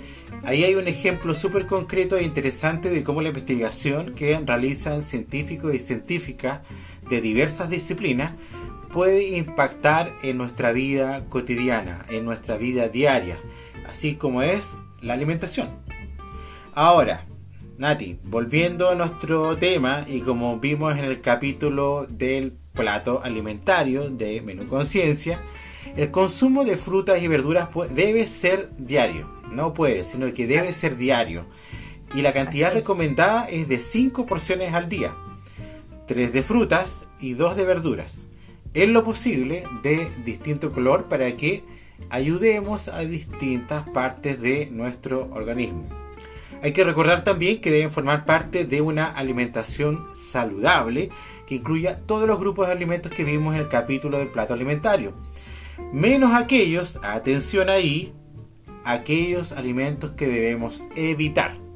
ahí 0.43 0.63
hay 0.63 0.75
un 0.75 0.87
ejemplo 0.87 1.33
súper 1.33 1.65
concreto 1.65 2.17
e 2.17 2.23
interesante 2.23 2.89
de 2.89 3.03
cómo 3.03 3.21
la 3.21 3.29
investigación 3.29 4.13
que 4.13 4.39
realizan 4.39 5.03
científicos 5.03 5.73
y 5.73 5.79
científicas 5.79 6.61
de 7.09 7.21
diversas 7.21 7.69
disciplinas 7.69 8.33
puede 8.91 9.37
impactar 9.37 10.13
en 10.23 10.37
nuestra 10.37 10.71
vida 10.71 11.25
cotidiana, 11.29 12.05
en 12.09 12.25
nuestra 12.25 12.57
vida 12.57 12.89
diaria, 12.89 13.37
así 13.87 14.15
como 14.15 14.41
es 14.41 14.77
la 15.01 15.13
alimentación. 15.13 15.69
Ahora, 16.73 17.25
Nati, 17.77 18.17
volviendo 18.23 18.89
a 18.89 18.95
nuestro 18.95 19.55
tema 19.55 20.03
y 20.07 20.21
como 20.21 20.59
vimos 20.59 20.97
en 20.97 21.05
el 21.05 21.21
capítulo 21.21 22.07
del 22.09 22.53
plato 22.73 23.21
alimentario 23.23 24.09
de 24.09 24.41
Menú 24.41 24.67
Conciencia, 24.67 25.39
el 25.95 26.09
consumo 26.09 26.65
de 26.65 26.75
frutas 26.75 27.21
y 27.21 27.27
verduras 27.27 27.69
debe 27.91 28.25
ser 28.25 28.71
diario, 28.79 29.29
no 29.51 29.75
puede, 29.75 30.03
sino 30.05 30.33
que 30.33 30.47
debe 30.47 30.73
ser 30.73 30.97
diario. 30.97 31.45
Y 32.15 32.23
la 32.23 32.33
cantidad 32.33 32.73
recomendada 32.73 33.47
es 33.47 33.67
de 33.67 33.79
5 33.79 34.25
porciones 34.25 34.73
al 34.73 34.89
día, 34.89 35.15
3 36.07 36.33
de 36.33 36.41
frutas 36.41 37.07
y 37.19 37.33
2 37.33 37.57
de 37.57 37.65
verduras. 37.65 38.27
En 38.73 38.91
lo 38.91 39.03
posible 39.03 39.65
de 39.83 40.11
distinto 40.25 40.71
color 40.71 41.05
para 41.09 41.35
que 41.35 41.63
ayudemos 42.09 42.87
a 42.87 43.01
distintas 43.01 43.87
partes 43.89 44.41
de 44.41 44.67
nuestro 44.71 45.29
organismo. 45.31 46.06
Hay 46.61 46.73
que 46.73 46.83
recordar 46.83 47.23
también 47.23 47.61
que 47.61 47.71
deben 47.71 47.91
formar 47.91 48.25
parte 48.25 48.65
de 48.65 48.81
una 48.81 49.05
alimentación 49.05 50.07
saludable 50.13 51.09
que 51.45 51.55
incluya 51.55 51.99
todos 52.05 52.27
los 52.27 52.39
grupos 52.39 52.67
de 52.67 52.73
alimentos 52.73 53.11
que 53.11 53.23
vimos 53.23 53.53
en 53.55 53.61
el 53.61 53.67
capítulo 53.67 54.17
del 54.17 54.29
plato 54.29 54.53
alimentario. 54.53 55.13
Menos 55.93 56.33
aquellos, 56.33 56.99
atención 57.03 57.69
ahí, 57.69 58.13
aquellos 58.83 59.51
alimentos 59.51 60.11
que 60.11 60.27
debemos 60.27 60.83
evitar. 60.95 61.66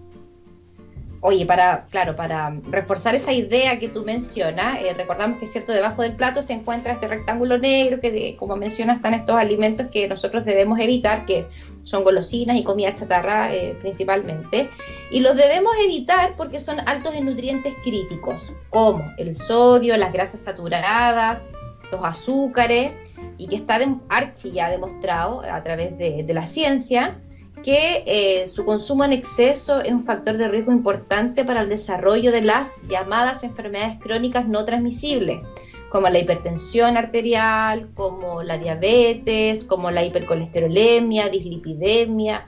Oye, 1.23 1.45
para, 1.45 1.85
claro, 1.91 2.15
para 2.15 2.51
reforzar 2.71 3.13
esa 3.13 3.31
idea 3.31 3.79
que 3.79 3.89
tú 3.89 4.03
mencionas, 4.03 4.79
eh, 4.79 4.91
recordamos 4.95 5.37
que 5.39 5.45
cierto, 5.45 5.71
debajo 5.71 6.01
del 6.01 6.15
plato 6.15 6.41
se 6.41 6.53
encuentra 6.53 6.93
este 6.93 7.07
rectángulo 7.07 7.59
negro 7.59 8.01
que, 8.01 8.35
como 8.39 8.55
mencionas, 8.55 8.95
están 8.97 9.13
estos 9.13 9.35
alimentos 9.35 9.85
que 9.91 10.07
nosotros 10.07 10.45
debemos 10.45 10.79
evitar, 10.79 11.27
que 11.27 11.45
son 11.83 12.03
golosinas 12.03 12.57
y 12.57 12.63
comida 12.63 12.95
chatarra 12.95 13.53
eh, 13.53 13.77
principalmente. 13.79 14.71
Y 15.11 15.19
los 15.19 15.35
debemos 15.35 15.73
evitar 15.85 16.33
porque 16.35 16.59
son 16.59 16.79
altos 16.87 17.13
en 17.13 17.25
nutrientes 17.25 17.75
críticos, 17.83 18.51
como 18.71 19.13
el 19.19 19.35
sodio, 19.35 19.95
las 19.97 20.11
grasas 20.11 20.39
saturadas, 20.39 21.45
los 21.91 22.03
azúcares, 22.03 22.93
y 23.37 23.47
que 23.47 23.57
está 23.57 23.77
de, 23.77 23.93
archi 24.09 24.53
ya 24.53 24.71
demostrado 24.71 25.41
a 25.41 25.61
través 25.61 25.95
de, 25.99 26.23
de 26.23 26.33
la 26.33 26.47
ciencia 26.47 27.19
que 27.61 28.03
eh, 28.05 28.47
su 28.47 28.65
consumo 28.65 29.03
en 29.03 29.13
exceso 29.13 29.81
es 29.81 29.91
un 29.91 30.03
factor 30.03 30.37
de 30.37 30.47
riesgo 30.47 30.71
importante 30.71 31.45
para 31.45 31.61
el 31.61 31.69
desarrollo 31.69 32.31
de 32.31 32.41
las 32.41 32.75
llamadas 32.89 33.43
enfermedades 33.43 33.99
crónicas 33.99 34.47
no 34.47 34.65
transmisibles, 34.65 35.41
como 35.89 36.09
la 36.09 36.19
hipertensión 36.19 36.97
arterial, 36.97 37.89
como 37.93 38.43
la 38.43 38.57
diabetes, 38.57 39.63
como 39.63 39.91
la 39.91 40.03
hipercolesterolemia, 40.03 41.29
dislipidemia, 41.29 42.45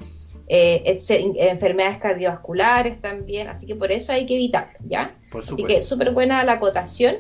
eh, 0.47 0.99
enfermedades 1.37 1.97
cardiovasculares 1.99 2.99
también, 2.99 3.47
así 3.47 3.65
que 3.65 3.75
por 3.75 3.91
eso 3.91 4.11
hay 4.11 4.25
que 4.25 4.35
evitarlo, 4.35 4.77
¿ya? 4.87 5.15
así 5.37 5.63
que 5.63 5.81
súper 5.81 6.11
buena 6.11 6.43
la 6.43 6.53
acotación. 6.53 7.15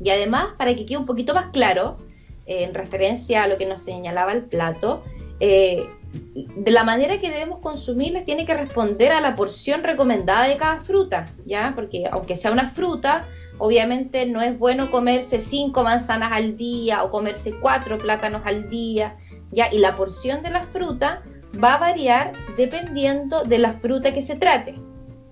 Y 0.00 0.10
además, 0.10 0.48
para 0.56 0.74
que 0.74 0.84
quede 0.84 0.98
un 0.98 1.06
poquito 1.06 1.34
más 1.34 1.46
claro, 1.52 1.98
eh, 2.46 2.64
en 2.64 2.74
referencia 2.74 3.42
a 3.42 3.48
lo 3.48 3.58
que 3.58 3.66
nos 3.66 3.82
señalaba 3.82 4.32
el 4.32 4.44
plato, 4.44 5.02
eh, 5.40 5.84
de 6.12 6.70
la 6.70 6.84
manera 6.84 7.18
que 7.18 7.30
debemos 7.30 7.58
consumirlas 7.58 8.24
tiene 8.24 8.46
que 8.46 8.54
responder 8.54 9.12
a 9.12 9.20
la 9.20 9.36
porción 9.36 9.82
recomendada 9.82 10.46
de 10.46 10.56
cada 10.56 10.80
fruta, 10.80 11.30
¿ya? 11.44 11.72
Porque 11.74 12.04
aunque 12.10 12.36
sea 12.36 12.52
una 12.52 12.66
fruta, 12.66 13.26
obviamente 13.58 14.26
no 14.26 14.40
es 14.40 14.58
bueno 14.58 14.90
comerse 14.90 15.40
cinco 15.40 15.82
manzanas 15.82 16.32
al 16.32 16.56
día 16.56 17.04
o 17.04 17.10
comerse 17.10 17.54
cuatro 17.60 17.98
plátanos 17.98 18.42
al 18.44 18.68
día, 18.70 19.16
¿ya? 19.50 19.72
Y 19.72 19.78
la 19.78 19.96
porción 19.96 20.42
de 20.42 20.50
la 20.50 20.64
fruta 20.64 21.22
va 21.62 21.74
a 21.74 21.78
variar 21.78 22.32
dependiendo 22.56 23.44
de 23.44 23.58
la 23.58 23.72
fruta 23.72 24.12
que 24.12 24.22
se 24.22 24.36
trate. 24.36 24.78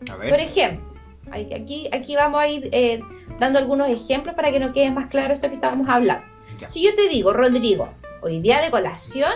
Por 0.07 0.41
ejemplo, 0.41 0.85
aquí, 1.33 1.89
aquí 1.93 2.15
vamos 2.15 2.41
a 2.41 2.49
ir 2.49 2.69
eh, 2.73 3.01
dando 3.39 3.59
algunos 3.59 3.89
ejemplos 3.89 4.35
para 4.35 4.51
que 4.51 4.61
nos 4.61 4.73
quede 4.73 4.91
más 4.91 5.07
claro 5.07 5.33
esto 5.33 5.49
que 5.49 5.55
estábamos 5.55 5.89
hablando. 5.89 6.27
Si 6.67 6.83
yo 6.83 6.95
te 6.95 7.09
digo, 7.09 7.33
Rodrigo, 7.33 7.89
hoy 8.23 8.41
día 8.41 8.61
de 8.61 8.71
colación 8.71 9.33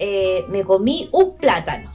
eh, 0.00 0.44
me 0.48 0.64
comí 0.64 1.08
un 1.12 1.36
plátano. 1.36 1.92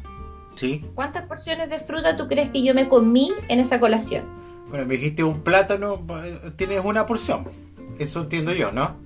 Sí. 0.56 0.86
¿Cuántas 0.96 1.26
porciones 1.26 1.70
de 1.70 1.80
fruta 1.80 2.16
tú 2.16 2.28
crees 2.28 2.50
que 2.50 2.64
yo 2.64 2.74
me 2.74 2.88
comí 2.88 3.34
en 3.50 3.60
esa 3.60 3.80
colación? 3.80 4.24
Bueno, 4.70 4.86
me 4.86 4.96
dijiste 4.96 5.24
un 5.24 5.42
plátano, 5.42 6.06
tienes 6.56 6.84
una 6.84 7.06
porción. 7.06 7.46
Eso 8.00 8.22
entiendo 8.22 8.54
yo, 8.54 8.72
¿no? 8.72 9.05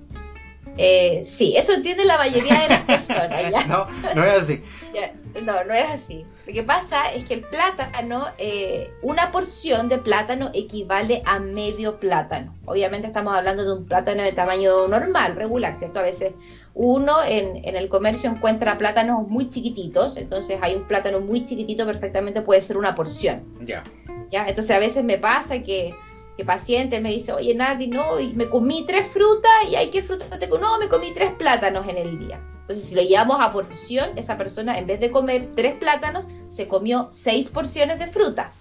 Eh, 0.76 1.22
sí, 1.24 1.56
eso 1.56 1.74
entiende 1.74 2.04
la 2.04 2.16
mayoría 2.16 2.60
de 2.60 2.68
las 2.68 2.80
personas. 2.86 3.66
no, 3.68 3.86
no 4.14 4.24
es 4.24 4.42
así. 4.42 4.62
no, 5.42 5.64
no 5.64 5.74
es 5.74 5.90
así. 5.90 6.26
Lo 6.46 6.54
que 6.54 6.62
pasa 6.64 7.12
es 7.12 7.26
que 7.26 7.34
el 7.34 7.42
plátano, 7.42 8.26
eh, 8.38 8.90
una 9.02 9.30
porción 9.30 9.88
de 9.88 9.98
plátano 9.98 10.50
equivale 10.52 11.22
a 11.24 11.38
medio 11.38 12.00
plátano. 12.00 12.56
Obviamente 12.64 13.06
estamos 13.06 13.36
hablando 13.36 13.64
de 13.64 13.80
un 13.80 13.86
plátano 13.86 14.22
de 14.22 14.32
tamaño 14.32 14.88
normal, 14.88 15.36
regular, 15.36 15.74
¿cierto? 15.74 16.00
A 16.00 16.02
veces 16.02 16.32
uno 16.74 17.22
en, 17.24 17.62
el 17.64 17.88
comercio 17.88 18.30
encuentra 18.30 18.78
plátanos 18.78 19.28
muy 19.28 19.48
chiquititos, 19.48 20.16
entonces 20.16 20.58
hay 20.60 20.76
un 20.76 20.88
plátano 20.88 21.20
muy 21.20 21.44
chiquitito, 21.44 21.84
perfectamente 21.86 22.42
puede 22.42 22.62
ser 22.62 22.78
una 22.78 22.94
porción. 22.94 23.44
Ya. 23.60 23.84
¿Ya? 24.30 24.46
Entonces 24.46 24.74
a 24.76 24.78
veces 24.78 25.04
me 25.04 25.18
pasa 25.18 25.62
que, 25.62 25.94
que 26.40 26.46
pacientes 26.46 27.02
me 27.02 27.10
dice, 27.10 27.34
oye 27.34 27.54
Nati, 27.54 27.88
no, 27.88 28.18
y 28.18 28.32
me 28.32 28.48
comí 28.48 28.86
tres 28.86 29.08
frutas 29.08 29.52
y 29.70 29.74
hay 29.76 29.90
que 29.90 30.00
frutas 30.00 30.30
te 30.38 30.48
No, 30.48 30.78
me 30.78 30.88
comí 30.88 31.12
tres 31.12 31.32
plátanos 31.32 31.86
en 31.86 31.98
el 31.98 32.18
día. 32.18 32.40
Entonces 32.62 32.88
si 32.88 32.94
lo 32.94 33.02
llevamos 33.02 33.36
a 33.40 33.52
porción, 33.52 34.08
esa 34.16 34.38
persona 34.38 34.78
en 34.78 34.86
vez 34.86 35.00
de 35.00 35.10
comer 35.10 35.50
tres 35.54 35.74
plátanos, 35.74 36.26
se 36.48 36.66
comió 36.66 37.08
seis 37.10 37.50
porciones 37.50 37.98
de 37.98 38.06
fruta. 38.06 38.52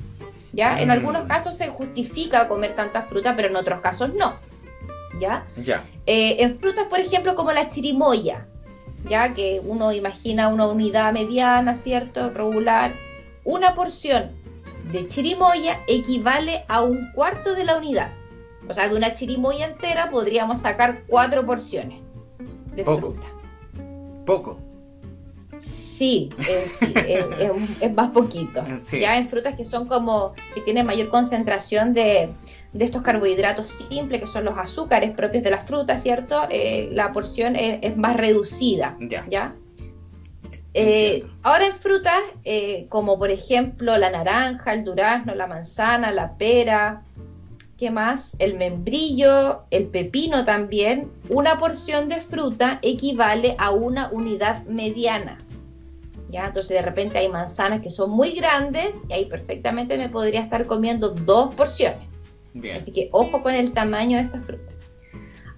¿Ya? 0.51 0.77
En 0.81 0.89
mm. 0.89 0.91
algunos 0.91 1.23
casos 1.23 1.55
se 1.55 1.69
justifica 1.69 2.49
comer 2.49 2.75
tanta 2.75 3.01
fruta, 3.01 3.37
pero 3.37 3.47
en 3.47 3.55
otros 3.55 3.79
casos 3.79 4.13
no. 4.13 4.35
¿ya? 5.21 5.47
Ya. 5.55 5.85
Eh, 6.05 6.35
en 6.39 6.53
frutas, 6.57 6.87
por 6.89 6.99
ejemplo, 6.99 7.33
como 7.35 7.53
la 7.53 7.69
chirimoya, 7.69 8.45
ya 9.07 9.33
que 9.33 9.61
uno 9.63 9.93
imagina 9.93 10.49
una 10.49 10.67
unidad 10.67 11.13
mediana, 11.13 11.75
¿cierto? 11.75 12.29
Regular. 12.31 12.93
Una 13.45 13.73
porción 13.73 14.31
de 14.91 15.07
chirimoya 15.07 15.81
equivale 15.87 16.65
a 16.67 16.81
un 16.81 17.11
cuarto 17.11 17.55
de 17.55 17.65
la 17.65 17.77
unidad. 17.77 18.13
O 18.67 18.73
sea, 18.73 18.87
de 18.87 18.95
una 18.95 19.13
chirimoya 19.13 19.65
entera 19.65 20.09
podríamos 20.11 20.59
sacar 20.59 21.03
cuatro 21.07 21.45
porciones 21.45 22.01
de 22.75 22.83
fruta. 22.83 23.27
Poco. 24.25 24.59
Sí, 25.57 26.29
es, 26.37 27.91
más 27.93 28.11
poquito. 28.11 28.63
Ya 28.91 29.17
en 29.17 29.27
frutas 29.27 29.55
que 29.55 29.65
son 29.65 29.87
como, 29.87 30.33
que 30.53 30.61
tienen 30.61 30.85
mayor 30.85 31.09
concentración 31.09 31.93
de, 31.93 32.29
de 32.73 32.85
estos 32.85 33.01
carbohidratos 33.01 33.67
simples, 33.67 34.21
que 34.21 34.27
son 34.27 34.45
los 34.45 34.57
azúcares 34.57 35.11
propios 35.11 35.43
de 35.43 35.51
la 35.51 35.57
fruta, 35.57 35.97
¿cierto? 35.97 36.43
Eh, 36.49 36.89
la 36.93 37.11
porción 37.11 37.55
es, 37.55 37.97
más 37.97 38.15
reducida. 38.15 38.97
Ya. 39.29 39.55
Eh, 40.73 41.25
ahora 41.41 41.65
en 41.65 41.73
frutas, 41.73 42.21
eh, 42.43 42.85
como 42.89 43.17
por 43.17 43.31
ejemplo 43.31 43.97
la 43.97 44.11
naranja, 44.11 44.73
el 44.73 44.83
durazno, 44.83 45.33
la 45.33 45.47
manzana, 45.47 46.11
la 46.11 46.37
pera, 46.37 47.03
¿qué 47.77 47.89
más? 47.89 48.35
El 48.39 48.57
membrillo, 48.57 49.63
el 49.71 49.87
pepino 49.87 50.45
también, 50.45 51.11
una 51.29 51.57
porción 51.57 52.07
de 52.09 52.19
fruta 52.19 52.79
equivale 52.81 53.55
a 53.57 53.71
una 53.71 54.09
unidad 54.11 54.63
mediana. 54.65 55.37
¿Ya? 56.29 56.45
Entonces 56.45 56.77
de 56.77 56.83
repente 56.83 57.17
hay 57.17 57.29
manzanas 57.29 57.81
que 57.81 57.89
son 57.89 58.11
muy 58.11 58.33
grandes 58.33 58.95
y 59.09 59.13
ahí 59.13 59.25
perfectamente 59.25 59.97
me 59.97 60.09
podría 60.09 60.41
estar 60.41 60.67
comiendo 60.67 61.09
dos 61.09 61.55
porciones. 61.55 62.07
Así 62.75 62.91
que 62.91 63.09
ojo 63.11 63.41
con 63.41 63.55
el 63.55 63.73
tamaño 63.73 64.17
de 64.17 64.23
esta 64.23 64.39
fruta. 64.39 64.73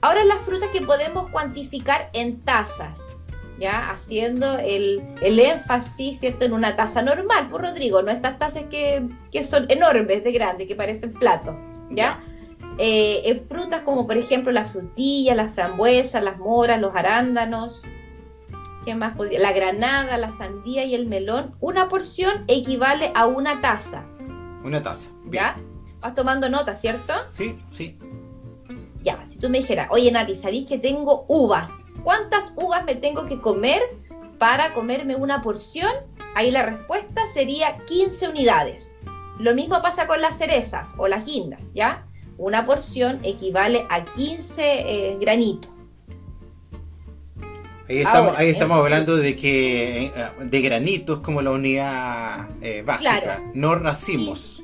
Ahora 0.02 0.24
las 0.24 0.42
frutas 0.42 0.70
que 0.70 0.82
podemos 0.82 1.30
cuantificar 1.30 2.10
en 2.14 2.40
tazas, 2.42 3.16
¿ya? 3.62 3.92
Haciendo 3.92 4.58
el, 4.58 5.02
énfasis, 5.22 6.20
¿cierto? 6.20 6.46
En 6.46 6.54
una 6.54 6.76
taza 6.76 7.02
normal, 7.02 7.48
por 7.50 7.62
pues, 7.62 7.72
Rodrigo, 7.72 8.02
no 8.02 8.12
estas 8.12 8.40
tazas 8.40 8.64
que, 8.64 9.08
son 9.46 9.68
enormes 9.70 10.24
de 10.24 10.32
grandes, 10.32 10.68
que 10.68 10.76
parecen 10.76 11.14
platos, 11.14 11.56
¿ya? 11.92 12.22
Eh, 12.78 13.22
en 13.26 13.40
frutas 13.40 13.82
como 13.82 14.08
por 14.08 14.18
ejemplo 14.18 14.52
las 14.52 14.72
frutillas, 14.72 15.38
las 15.38 15.54
frambuesas, 15.54 16.24
las 16.24 16.40
moras, 16.40 16.82
los 16.82 16.96
arándanos, 16.96 17.84
¿Qué 18.84 18.96
más 18.96 19.16
podría? 19.16 19.40
La 19.40 19.52
granada, 19.52 20.18
la 20.18 20.32
sandía 20.32 20.84
y 20.86 20.96
el 20.96 21.06
melón. 21.06 21.56
Una 21.60 21.88
porción 21.88 22.44
equivale 22.48 23.12
a 23.14 23.28
una 23.28 23.62
taza. 23.62 24.04
Una 24.64 24.82
taza. 24.82 25.12
¿Ya? 25.32 25.56
Vas 26.00 26.16
tomando 26.16 26.50
nota, 26.50 26.74
¿cierto? 26.74 27.14
Sí, 27.28 27.56
sí. 27.72 27.96
Ya, 29.04 29.24
si 29.26 29.40
tú 29.40 29.50
me 29.50 29.60
dijeras, 29.60 29.88
oye 29.92 30.12
Nati, 30.12 30.34
¿sabéis 30.34 30.66
que 30.66 30.80
tengo 30.80 31.26
uvas? 31.28 31.86
¿Cuántas 32.04 32.54
uvas 32.56 32.84
me 32.86 32.96
tengo 32.96 33.26
que 33.28 33.40
comer 33.40 33.82
para 34.38 34.74
comerme 34.74 35.16
una 35.16 35.42
porción? 35.42 35.92
Ahí 36.36 36.52
la 36.52 36.66
respuesta 36.66 37.22
sería 37.28 37.78
15 37.86 38.30
unidades. 38.30 39.00
Lo 39.40 39.54
mismo 39.54 39.82
pasa 39.82 40.08
con 40.08 40.22
las 40.22 40.38
cerezas 40.38 40.94
o 40.98 41.08
las 41.08 41.26
guindas, 41.26 41.74
¿ya? 41.74 42.06
Una 42.38 42.66
porción 42.66 43.20
equivale 43.24 43.86
a 43.90 44.06
15 44.06 44.62
eh, 44.62 45.18
granitos. 45.20 45.72
Ahí 47.90 48.00
estamos, 48.00 48.38
ahí 48.38 48.50
estamos 48.50 48.78
hablando 48.80 49.18
de 49.18 49.36
que 49.36 50.06
eh, 50.06 50.14
de 50.40 50.62
granitos 50.62 51.20
como 51.20 51.42
la 51.42 51.52
unidad 51.52 52.48
eh, 52.62 52.84
básica, 52.86 53.44
no 53.54 53.76
racimos. 53.76 54.64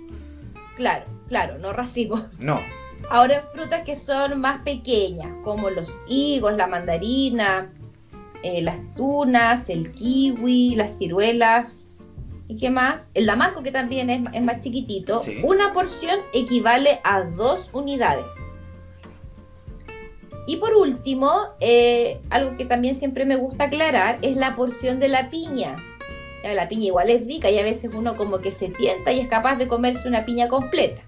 claro, 0.78 1.06
claro, 1.28 1.58
no 1.58 1.74
racimos. 1.74 2.40
No. 2.40 2.62
Ahora 3.10 3.40
en 3.40 3.48
frutas 3.50 3.84
que 3.84 3.96
son 3.96 4.42
más 4.42 4.62
pequeñas, 4.64 5.30
como 5.44 5.70
los 5.70 5.98
higos, 6.08 6.56
la 6.58 6.68
mandarina, 6.68 7.72
eh, 8.44 8.62
las 8.62 8.82
tunas, 8.96 9.70
el 9.70 9.92
kiwi, 9.94 10.76
las 10.76 10.98
ciruelas, 10.98 12.12
¿y 12.48 12.58
qué 12.58 12.70
más? 12.70 13.12
El 13.14 13.26
damasco 13.26 13.64
que 13.64 13.72
también 13.72 14.10
es, 14.10 14.42
más 14.42 14.60
chiquitito. 14.60 15.22
Una 15.44 15.72
porción 15.74 16.20
equivale 16.34 17.00
a 17.04 17.24
dos 17.24 17.70
unidades. 17.74 18.26
Y 20.46 20.58
por 20.58 20.74
último, 20.76 21.30
eh, 21.60 22.22
algo 22.30 22.56
que 22.58 22.66
también 22.66 22.96
siempre 22.96 23.26
me 23.26 23.36
gusta 23.36 23.66
aclarar 23.66 24.20
es 24.22 24.38
la 24.38 24.56
porción 24.56 25.00
de 25.00 25.10
la 25.10 25.30
piña. 25.30 25.78
La 26.44 26.70
piña 26.70 26.86
igual 26.86 27.10
es 27.10 27.26
rica 27.26 27.50
y 27.50 27.60
a 27.60 27.64
veces 27.64 27.92
uno 27.94 28.16
como 28.16 28.40
que 28.40 28.54
se 28.54 28.70
tienta 28.70 29.12
y 29.12 29.20
es 29.20 29.28
capaz 29.28 29.58
de 29.58 29.68
comerse 29.68 30.08
una 30.08 30.24
piña 30.24 30.48
completa. 30.48 31.02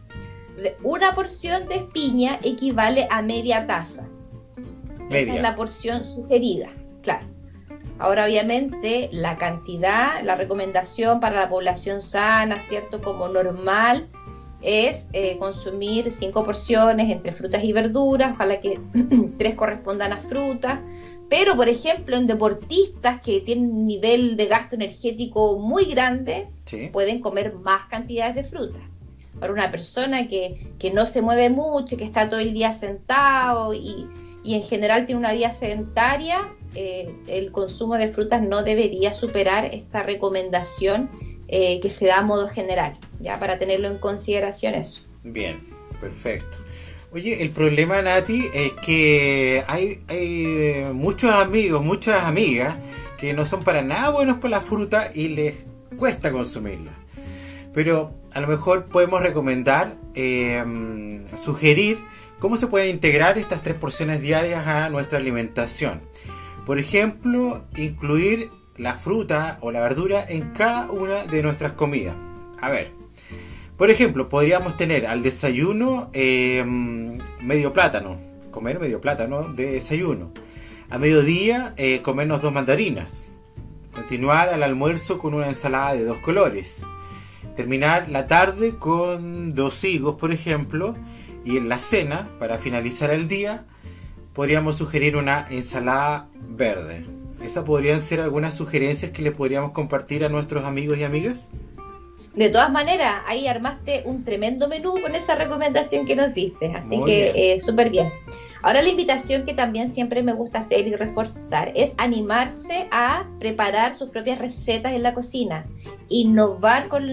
Entonces, 0.59 0.73
una 0.83 1.13
porción 1.13 1.67
de 1.67 1.79
piña 1.93 2.39
equivale 2.43 3.07
a 3.09 3.21
media 3.21 3.65
taza. 3.65 4.07
Esa 5.09 5.35
es 5.35 5.41
la 5.41 5.55
porción 5.55 6.03
sugerida, 6.03 6.69
claro. 7.01 7.25
Ahora, 7.97 8.25
obviamente, 8.25 9.09
la 9.11 9.37
cantidad, 9.37 10.21
la 10.23 10.35
recomendación 10.35 11.19
para 11.19 11.41
la 11.41 11.49
población 11.49 11.99
sana, 11.99 12.59
¿cierto? 12.59 13.01
Como 13.01 13.27
normal, 13.27 14.07
es 14.61 15.07
eh, 15.13 15.37
consumir 15.37 16.11
cinco 16.11 16.43
porciones 16.43 17.09
entre 17.09 17.31
frutas 17.31 17.63
y 17.63 17.73
verduras, 17.73 18.33
ojalá 18.33 18.61
que 18.61 18.79
tres 19.37 19.55
correspondan 19.55 20.13
a 20.13 20.19
frutas. 20.19 20.79
Pero, 21.29 21.55
por 21.55 21.69
ejemplo, 21.69 22.15
en 22.17 22.27
deportistas 22.27 23.21
que 23.21 23.41
tienen 23.41 23.71
un 23.71 23.85
nivel 23.85 24.35
de 24.35 24.47
gasto 24.47 24.75
energético 24.75 25.59
muy 25.59 25.85
grande, 25.85 26.49
pueden 26.91 27.21
comer 27.21 27.53
más 27.53 27.85
cantidades 27.87 28.35
de 28.35 28.43
frutas. 28.43 28.88
Para 29.39 29.53
una 29.53 29.71
persona 29.71 30.27
que, 30.27 30.55
no 30.93 31.05
se 31.05 31.21
mueve 31.21 31.49
mucho, 31.49 31.97
que 31.97 32.03
está 32.03 32.29
todo 32.29 32.39
el 32.39 32.53
día 32.53 32.73
sentado 32.73 33.73
y, 33.73 34.07
en 34.45 34.63
general 34.63 35.05
tiene 35.05 35.19
una 35.19 35.33
vida 35.33 35.51
sedentaria, 35.51 36.53
eh, 36.75 37.13
el 37.27 37.51
consumo 37.51 37.95
de 37.95 38.07
frutas 38.07 38.41
no 38.41 38.63
debería 38.63 39.13
superar 39.13 39.65
esta 39.65 40.03
recomendación 40.03 41.09
eh, 41.47 41.79
que 41.81 41.89
se 41.89 42.07
da 42.07 42.19
a 42.19 42.21
modo 42.21 42.47
general, 42.47 42.93
ya 43.19 43.39
para 43.39 43.57
tenerlo 43.57 43.89
en 43.89 43.97
consideración 43.97 44.75
eso. 44.75 45.01
Bien, 45.23 45.59
perfecto. 45.99 46.57
Oye, 47.11 47.41
el 47.41 47.49
problema, 47.51 48.01
Nati, 48.01 48.49
es 48.53 48.73
que 48.85 49.63
hay, 49.67 50.01
hay 50.07 50.93
muchos 50.93 51.31
amigos, 51.31 51.83
muchas 51.83 52.23
amigas 52.23 52.75
que 53.19 53.33
no 53.33 53.45
son 53.45 53.63
para 53.63 53.81
nada 53.81 54.09
buenos 54.09 54.37
por 54.37 54.49
la 54.49 54.61
fruta 54.61 55.11
y 55.13 55.29
les 55.29 55.55
cuesta 55.97 56.31
consumirla. 56.31 56.91
Pero 57.73 58.13
a 58.33 58.41
lo 58.41 58.47
mejor 58.47 58.85
podemos 58.85 59.21
recomendar, 59.21 59.95
eh, 60.15 61.25
sugerir 61.35 61.99
cómo 62.39 62.57
se 62.57 62.67
pueden 62.67 62.89
integrar 62.89 63.37
estas 63.37 63.61
tres 63.61 63.75
porciones 63.75 64.21
diarias 64.21 64.65
a 64.67 64.89
nuestra 64.89 65.19
alimentación. 65.19 66.01
Por 66.65 66.79
ejemplo, 66.79 67.63
incluir 67.75 68.49
la 68.77 68.95
fruta 68.95 69.57
o 69.61 69.71
la 69.71 69.81
verdura 69.81 70.25
en 70.27 70.51
cada 70.51 70.89
una 70.89 71.25
de 71.25 71.43
nuestras 71.43 71.73
comidas. 71.73 72.15
A 72.61 72.69
ver, 72.69 72.91
por 73.77 73.89
ejemplo, 73.89 74.29
podríamos 74.29 74.77
tener 74.77 75.07
al 75.07 75.21
desayuno 75.21 76.09
em, 76.13 77.17
medio 77.41 77.71
plátano, 77.73 78.17
comer 78.51 78.79
medio 78.79 78.99
plátano 78.99 79.43
de 79.53 79.71
desayuno. 79.71 80.31
A 80.89 80.97
mediodía, 80.97 81.73
eh, 81.77 82.01
comernos 82.01 82.41
dos 82.41 82.51
mandarinas. 82.51 83.25
Continuar 83.93 84.49
al 84.49 84.63
almuerzo 84.63 85.17
con 85.17 85.33
una 85.33 85.47
ensalada 85.47 85.93
de 85.93 86.03
dos 86.03 86.17
colores. 86.17 86.83
Terminar 87.59 88.07
la 88.07 88.25
tarde 88.27 88.77
con 88.77 89.53
dos 89.53 89.83
higos, 89.83 90.15
por 90.15 90.31
ejemplo. 90.31 90.95
Y 91.43 91.57
en 91.57 91.67
la 91.67 91.77
cena, 91.77 92.29
para 92.39 92.57
finalizar 92.57 93.09
el 93.09 93.27
día, 93.27 93.65
podríamos 94.31 94.77
sugerir 94.77 95.17
una 95.17 95.45
ensalada 95.49 96.29
verde. 96.39 97.05
¿Esas 97.43 97.65
podrían 97.65 98.01
ser 98.01 98.21
algunas 98.21 98.53
sugerencias 98.53 99.11
que 99.11 99.23
le 99.23 99.33
podríamos 99.33 99.73
compartir 99.73 100.23
a 100.23 100.29
nuestros 100.29 100.63
amigos 100.63 100.99
y 100.99 101.03
amigas? 101.03 101.49
De 102.33 102.49
todas 102.49 102.71
maneras, 102.71 103.23
ahí 103.27 103.45
armaste 103.45 104.03
un 104.05 104.23
tremendo 104.23 104.69
menú 104.69 104.93
con 105.01 105.13
esa 105.13 105.35
recomendación 105.35 106.05
que 106.05 106.15
nos 106.15 106.33
diste, 106.33 106.71
así 106.73 107.03
que 107.03 107.33
eh, 107.55 107.59
súper 107.59 107.89
bien. 107.89 108.09
Ahora 108.61 108.81
la 108.81 108.89
invitación 108.89 109.45
que 109.45 109.53
también 109.53 109.87
siempre 109.87 110.21
me 110.21 110.33
gusta 110.33 110.59
hacer 110.59 110.85
y 110.87 110.95
reforzar 110.95 111.71
es 111.75 111.93
animarse 111.97 112.87
a 112.91 113.25
preparar 113.39 113.95
sus 113.95 114.09
propias 114.09 114.39
recetas 114.39 114.93
en 114.93 115.03
la 115.03 115.13
cocina, 115.13 115.65
innovar 116.09 116.89
con, 116.89 117.07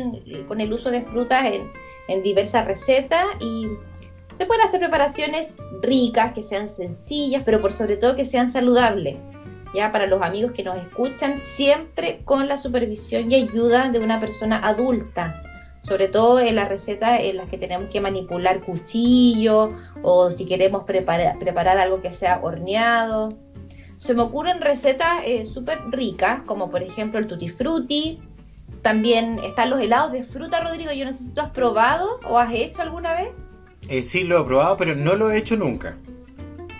con 0.48 0.60
el 0.60 0.72
uso 0.72 0.90
de 0.90 1.02
frutas 1.02 1.46
en, 1.46 1.70
en 2.08 2.22
diversas 2.22 2.64
recetas 2.64 3.26
y 3.40 3.66
se 4.34 4.44
pueden 4.44 4.64
hacer 4.64 4.80
preparaciones 4.80 5.56
ricas, 5.82 6.32
que 6.32 6.42
sean 6.42 6.68
sencillas, 6.68 7.42
pero 7.44 7.60
por 7.60 7.72
sobre 7.72 7.96
todo 7.96 8.16
que 8.16 8.24
sean 8.24 8.48
saludables 8.48 9.16
ya 9.74 9.92
para 9.92 10.06
los 10.06 10.22
amigos 10.22 10.52
que 10.52 10.62
nos 10.62 10.76
escuchan, 10.78 11.42
siempre 11.42 12.22
con 12.24 12.48
la 12.48 12.56
supervisión 12.56 13.30
y 13.30 13.34
ayuda 13.34 13.90
de 13.90 14.00
una 14.00 14.18
persona 14.18 14.58
adulta, 14.58 15.42
sobre 15.86 16.08
todo 16.08 16.40
en 16.40 16.56
las 16.56 16.68
recetas 16.68 17.20
en 17.20 17.36
las 17.36 17.48
que 17.48 17.58
tenemos 17.58 17.90
que 17.90 18.00
manipular 18.00 18.60
cuchillo 18.60 19.72
o 20.02 20.30
si 20.30 20.46
queremos 20.46 20.84
preparar, 20.84 21.38
preparar 21.38 21.78
algo 21.78 22.02
que 22.02 22.12
sea 22.12 22.40
horneado. 22.42 23.38
Se 23.96 24.14
me 24.14 24.22
ocurren 24.22 24.60
recetas 24.60 25.22
eh, 25.24 25.44
súper 25.44 25.78
ricas, 25.90 26.42
como 26.42 26.70
por 26.70 26.82
ejemplo 26.82 27.18
el 27.18 27.26
tutti 27.26 27.48
frutti. 27.48 28.20
También 28.82 29.38
están 29.38 29.70
los 29.70 29.80
helados 29.80 30.12
de 30.12 30.22
fruta, 30.22 30.60
Rodrigo. 30.60 30.92
Yo 30.92 31.04
no 31.04 31.12
sé 31.12 31.24
si 31.24 31.34
tú 31.34 31.40
has 31.40 31.50
probado 31.50 32.20
o 32.28 32.38
has 32.38 32.52
hecho 32.52 32.82
alguna 32.82 33.14
vez. 33.14 33.28
Eh, 33.88 34.02
sí, 34.02 34.24
lo 34.24 34.40
he 34.40 34.44
probado, 34.44 34.76
pero 34.76 34.94
no 34.96 35.14
lo 35.14 35.30
he 35.30 35.38
hecho 35.38 35.56
nunca. 35.56 35.96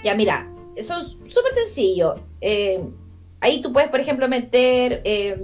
Ya, 0.03 0.15
mira, 0.15 0.51
eso 0.75 0.99
es 0.99 1.19
súper 1.27 1.53
sencillo. 1.53 2.17
Eh, 2.41 2.81
ahí 3.41 3.63
tú 3.63 3.73
puedes, 3.73 3.89
por 3.89 4.01
ejemplo, 4.01 4.29
meter 4.29 5.01
eh, 5.05 5.41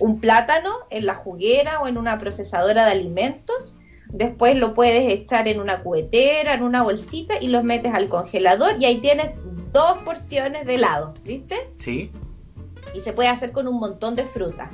un 0.00 0.20
plátano 0.20 0.70
en 0.90 1.06
la 1.06 1.14
juguera 1.14 1.80
o 1.80 1.86
en 1.86 1.96
una 1.96 2.18
procesadora 2.18 2.86
de 2.86 2.92
alimentos. 2.92 3.76
Después 4.08 4.56
lo 4.56 4.74
puedes 4.74 5.08
echar 5.08 5.46
en 5.46 5.60
una 5.60 5.82
cubetera, 5.82 6.54
en 6.54 6.64
una 6.64 6.82
bolsita 6.82 7.34
y 7.40 7.48
los 7.48 7.62
metes 7.62 7.94
al 7.94 8.08
congelador 8.08 8.72
y 8.80 8.86
ahí 8.86 9.00
tienes 9.00 9.40
dos 9.72 10.02
porciones 10.02 10.66
de 10.66 10.74
helado, 10.74 11.14
¿viste? 11.22 11.70
Sí. 11.78 12.10
Y 12.92 13.00
se 13.00 13.12
puede 13.12 13.28
hacer 13.28 13.52
con 13.52 13.68
un 13.68 13.78
montón 13.78 14.16
de 14.16 14.24
fruta. 14.24 14.72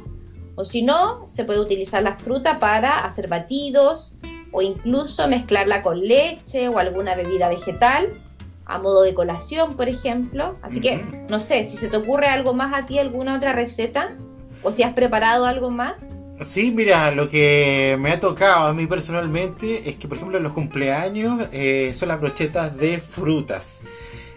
O 0.54 0.64
si 0.64 0.82
no, 0.82 1.28
se 1.28 1.44
puede 1.44 1.60
utilizar 1.60 2.02
la 2.02 2.16
fruta 2.16 2.58
para 2.58 3.04
hacer 3.04 3.28
batidos 3.28 4.12
o 4.52 4.62
incluso 4.62 5.28
mezclarla 5.28 5.82
con 5.82 6.00
leche 6.00 6.68
o 6.68 6.78
alguna 6.78 7.14
bebida 7.14 7.50
vegetal 7.50 8.22
a 8.64 8.78
modo 8.78 9.02
de 9.02 9.14
colación, 9.14 9.76
por 9.76 9.88
ejemplo. 9.88 10.58
Así 10.62 10.80
que 10.80 11.04
no 11.28 11.38
sé, 11.38 11.64
si 11.64 11.76
se 11.76 11.88
te 11.88 11.96
ocurre 11.96 12.26
algo 12.26 12.54
más 12.54 12.74
a 12.74 12.86
ti, 12.86 12.98
alguna 12.98 13.36
otra 13.36 13.52
receta, 13.52 14.16
o 14.66 14.72
si 14.72 14.82
has 14.82 14.94
preparado 14.94 15.46
algo 15.46 15.70
más. 15.70 16.12
Sí, 16.42 16.72
mira, 16.72 17.12
lo 17.12 17.30
que 17.30 17.96
me 18.00 18.10
ha 18.10 18.18
tocado 18.18 18.66
a 18.66 18.74
mí 18.74 18.88
personalmente 18.88 19.88
es 19.88 19.94
que, 19.94 20.08
por 20.08 20.16
ejemplo, 20.16 20.38
en 20.38 20.42
los 20.42 20.52
cumpleaños 20.52 21.48
eh, 21.52 21.92
son 21.94 22.08
las 22.08 22.20
brochetas 22.20 22.76
de 22.76 22.98
frutas. 22.98 23.82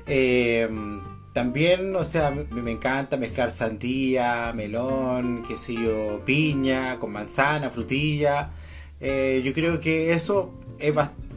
Eh, 0.06 0.70
también, 1.34 1.96
o 1.96 2.04
sea, 2.04 2.30
me, 2.30 2.72
encanta 2.72 3.18
mezclar 3.18 3.50
sandía, 3.50 4.54
melón, 4.54 5.44
qué 5.48 5.58
sé 5.58 5.74
yo, 5.74 6.22
piña, 6.24 7.00
con 7.00 7.12
manzana, 7.12 7.72
frutilla. 7.72 8.52
Eh, 9.00 9.42
yo 9.44 9.52
creo 9.54 9.80
que 9.80 10.12
eso 10.12 10.54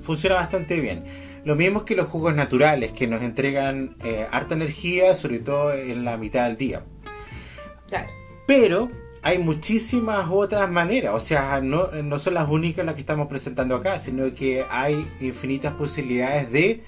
funciona 0.02 0.36
bastante 0.36 0.80
bien. 0.80 1.04
Lo 1.46 1.56
mismo 1.56 1.86
que 1.86 1.96
los 1.96 2.08
jugos 2.08 2.34
naturales, 2.34 2.92
que 2.92 3.06
nos 3.06 3.22
entregan 3.22 3.96
eh, 4.04 4.26
harta 4.30 4.54
energía, 4.54 5.14
sobre 5.14 5.38
todo 5.38 5.72
en 5.72 6.04
la 6.04 6.18
mitad 6.18 6.46
del 6.46 6.58
día. 6.58 6.82
Claro. 7.88 8.21
Pero 8.46 8.90
hay 9.22 9.38
muchísimas 9.38 10.26
otras 10.30 10.68
maneras, 10.70 11.14
o 11.14 11.20
sea, 11.20 11.60
no, 11.60 11.88
son 12.18 12.34
las 12.34 12.48
únicas 12.48 12.84
las 12.84 12.94
que 12.94 13.00
estamos 13.00 13.28
presentando 13.28 13.76
acá, 13.76 13.98
sino 13.98 14.34
que 14.34 14.64
hay 14.68 15.08
infinitas 15.20 15.74
posibilidades 15.74 16.50
de 16.50 16.82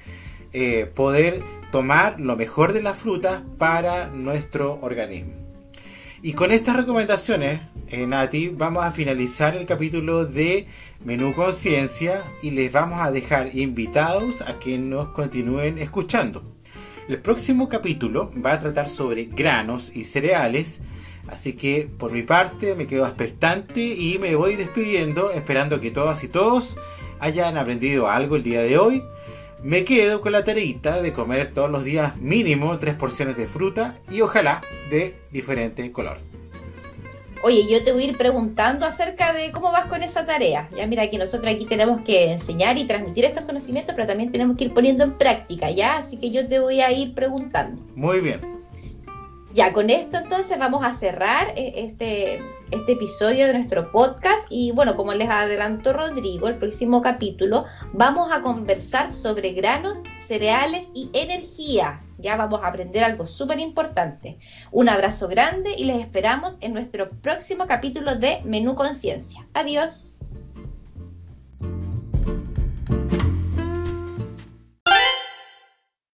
eh, 0.52 0.90
poder 0.94 1.42
tomar 1.70 2.18
lo 2.18 2.36
mejor 2.36 2.72
de 2.72 2.82
las 2.82 2.98
frutas 2.98 3.42
para 3.56 4.08
nuestro 4.08 4.78
organismo. 4.82 5.32
Y 6.22 6.32
con 6.32 6.52
estas 6.52 6.76
recomendaciones, 6.76 7.60
eh, 7.88 8.06
Nati, 8.06 8.48
vamos 8.48 8.82
a 8.82 8.92
finalizar 8.92 9.54
el 9.54 9.66
capítulo 9.66 10.24
de 10.24 10.66
Menú 11.04 11.34
Conciencia 11.34 12.22
y 12.42 12.50
les 12.50 12.72
vamos 12.72 13.02
a 13.02 13.10
dejar 13.10 13.54
invitados 13.54 14.40
a 14.40 14.58
que 14.58 14.78
nos 14.78 15.08
continúen 15.08 15.78
escuchando. 15.78 16.42
El 17.08 17.20
próximo 17.20 17.68
capítulo 17.68 18.32
va 18.42 18.54
a 18.54 18.60
tratar 18.60 18.88
sobre 18.88 19.26
granos 19.26 19.94
y 19.94 20.04
cereales, 20.04 20.80
así 21.28 21.54
que 21.54 21.88
por 21.98 22.12
mi 22.12 22.22
parte 22.22 22.74
me 22.74 22.86
quedo 22.86 23.06
expectante 23.06 23.80
y 23.80 24.18
me 24.18 24.34
voy 24.34 24.56
despidiendo 24.56 25.30
esperando 25.30 25.80
que 25.80 25.90
todas 25.90 26.22
y 26.24 26.28
todos 26.28 26.76
hayan 27.20 27.56
aprendido 27.56 28.08
algo 28.08 28.36
el 28.36 28.42
día 28.42 28.62
de 28.62 28.78
hoy. 28.78 29.02
Me 29.62 29.84
quedo 29.84 30.20
con 30.20 30.32
la 30.32 30.44
tareita 30.44 31.00
de 31.00 31.12
comer 31.12 31.54
todos 31.54 31.70
los 31.70 31.84
días 31.84 32.16
mínimo 32.18 32.78
tres 32.78 32.94
porciones 32.96 33.36
de 33.36 33.46
fruta 33.46 33.98
y 34.10 34.20
ojalá 34.20 34.60
de 34.90 35.16
diferente 35.30 35.90
color. 35.90 36.18
Oye, 37.42 37.66
yo 37.68 37.84
te 37.84 37.92
voy 37.92 38.04
a 38.04 38.06
ir 38.08 38.16
preguntando 38.16 38.86
acerca 38.86 39.34
de 39.34 39.52
cómo 39.52 39.70
vas 39.70 39.84
con 39.86 40.02
esa 40.02 40.24
tarea. 40.24 40.66
Ya 40.74 40.86
mira 40.86 41.10
que 41.10 41.18
nosotros 41.18 41.54
aquí 41.54 41.66
tenemos 41.66 42.00
que 42.00 42.32
enseñar 42.32 42.78
y 42.78 42.84
transmitir 42.84 43.26
estos 43.26 43.44
conocimientos, 43.44 43.94
pero 43.94 44.06
también 44.06 44.30
tenemos 44.30 44.56
que 44.56 44.64
ir 44.64 44.72
poniendo 44.72 45.04
en 45.04 45.18
práctica, 45.18 45.70
¿ya? 45.70 45.98
Así 45.98 46.16
que 46.16 46.30
yo 46.30 46.48
te 46.48 46.58
voy 46.58 46.80
a 46.80 46.90
ir 46.90 47.14
preguntando. 47.14 47.82
Muy 47.94 48.20
bien. 48.20 48.53
Ya, 49.54 49.72
con 49.72 49.88
esto 49.88 50.18
entonces 50.18 50.58
vamos 50.58 50.84
a 50.84 50.92
cerrar 50.94 51.46
eh, 51.56 51.74
este, 51.76 52.42
este 52.72 52.92
episodio 52.92 53.46
de 53.46 53.52
nuestro 53.52 53.92
podcast 53.92 54.48
y 54.50 54.72
bueno, 54.72 54.96
como 54.96 55.14
les 55.14 55.30
adelantó 55.30 55.92
Rodrigo, 55.92 56.48
el 56.48 56.56
próximo 56.56 57.00
capítulo 57.02 57.64
vamos 57.92 58.32
a 58.32 58.42
conversar 58.42 59.12
sobre 59.12 59.52
granos, 59.52 59.98
cereales 60.26 60.88
y 60.92 61.08
energía. 61.12 62.00
Ya 62.18 62.36
vamos 62.36 62.62
a 62.64 62.66
aprender 62.66 63.04
algo 63.04 63.28
súper 63.28 63.60
importante. 63.60 64.38
Un 64.72 64.88
abrazo 64.88 65.28
grande 65.28 65.76
y 65.78 65.84
les 65.84 66.00
esperamos 66.00 66.56
en 66.60 66.72
nuestro 66.72 67.10
próximo 67.10 67.68
capítulo 67.68 68.16
de 68.16 68.40
Menú 68.44 68.74
Conciencia. 68.74 69.46
Adiós. 69.54 70.24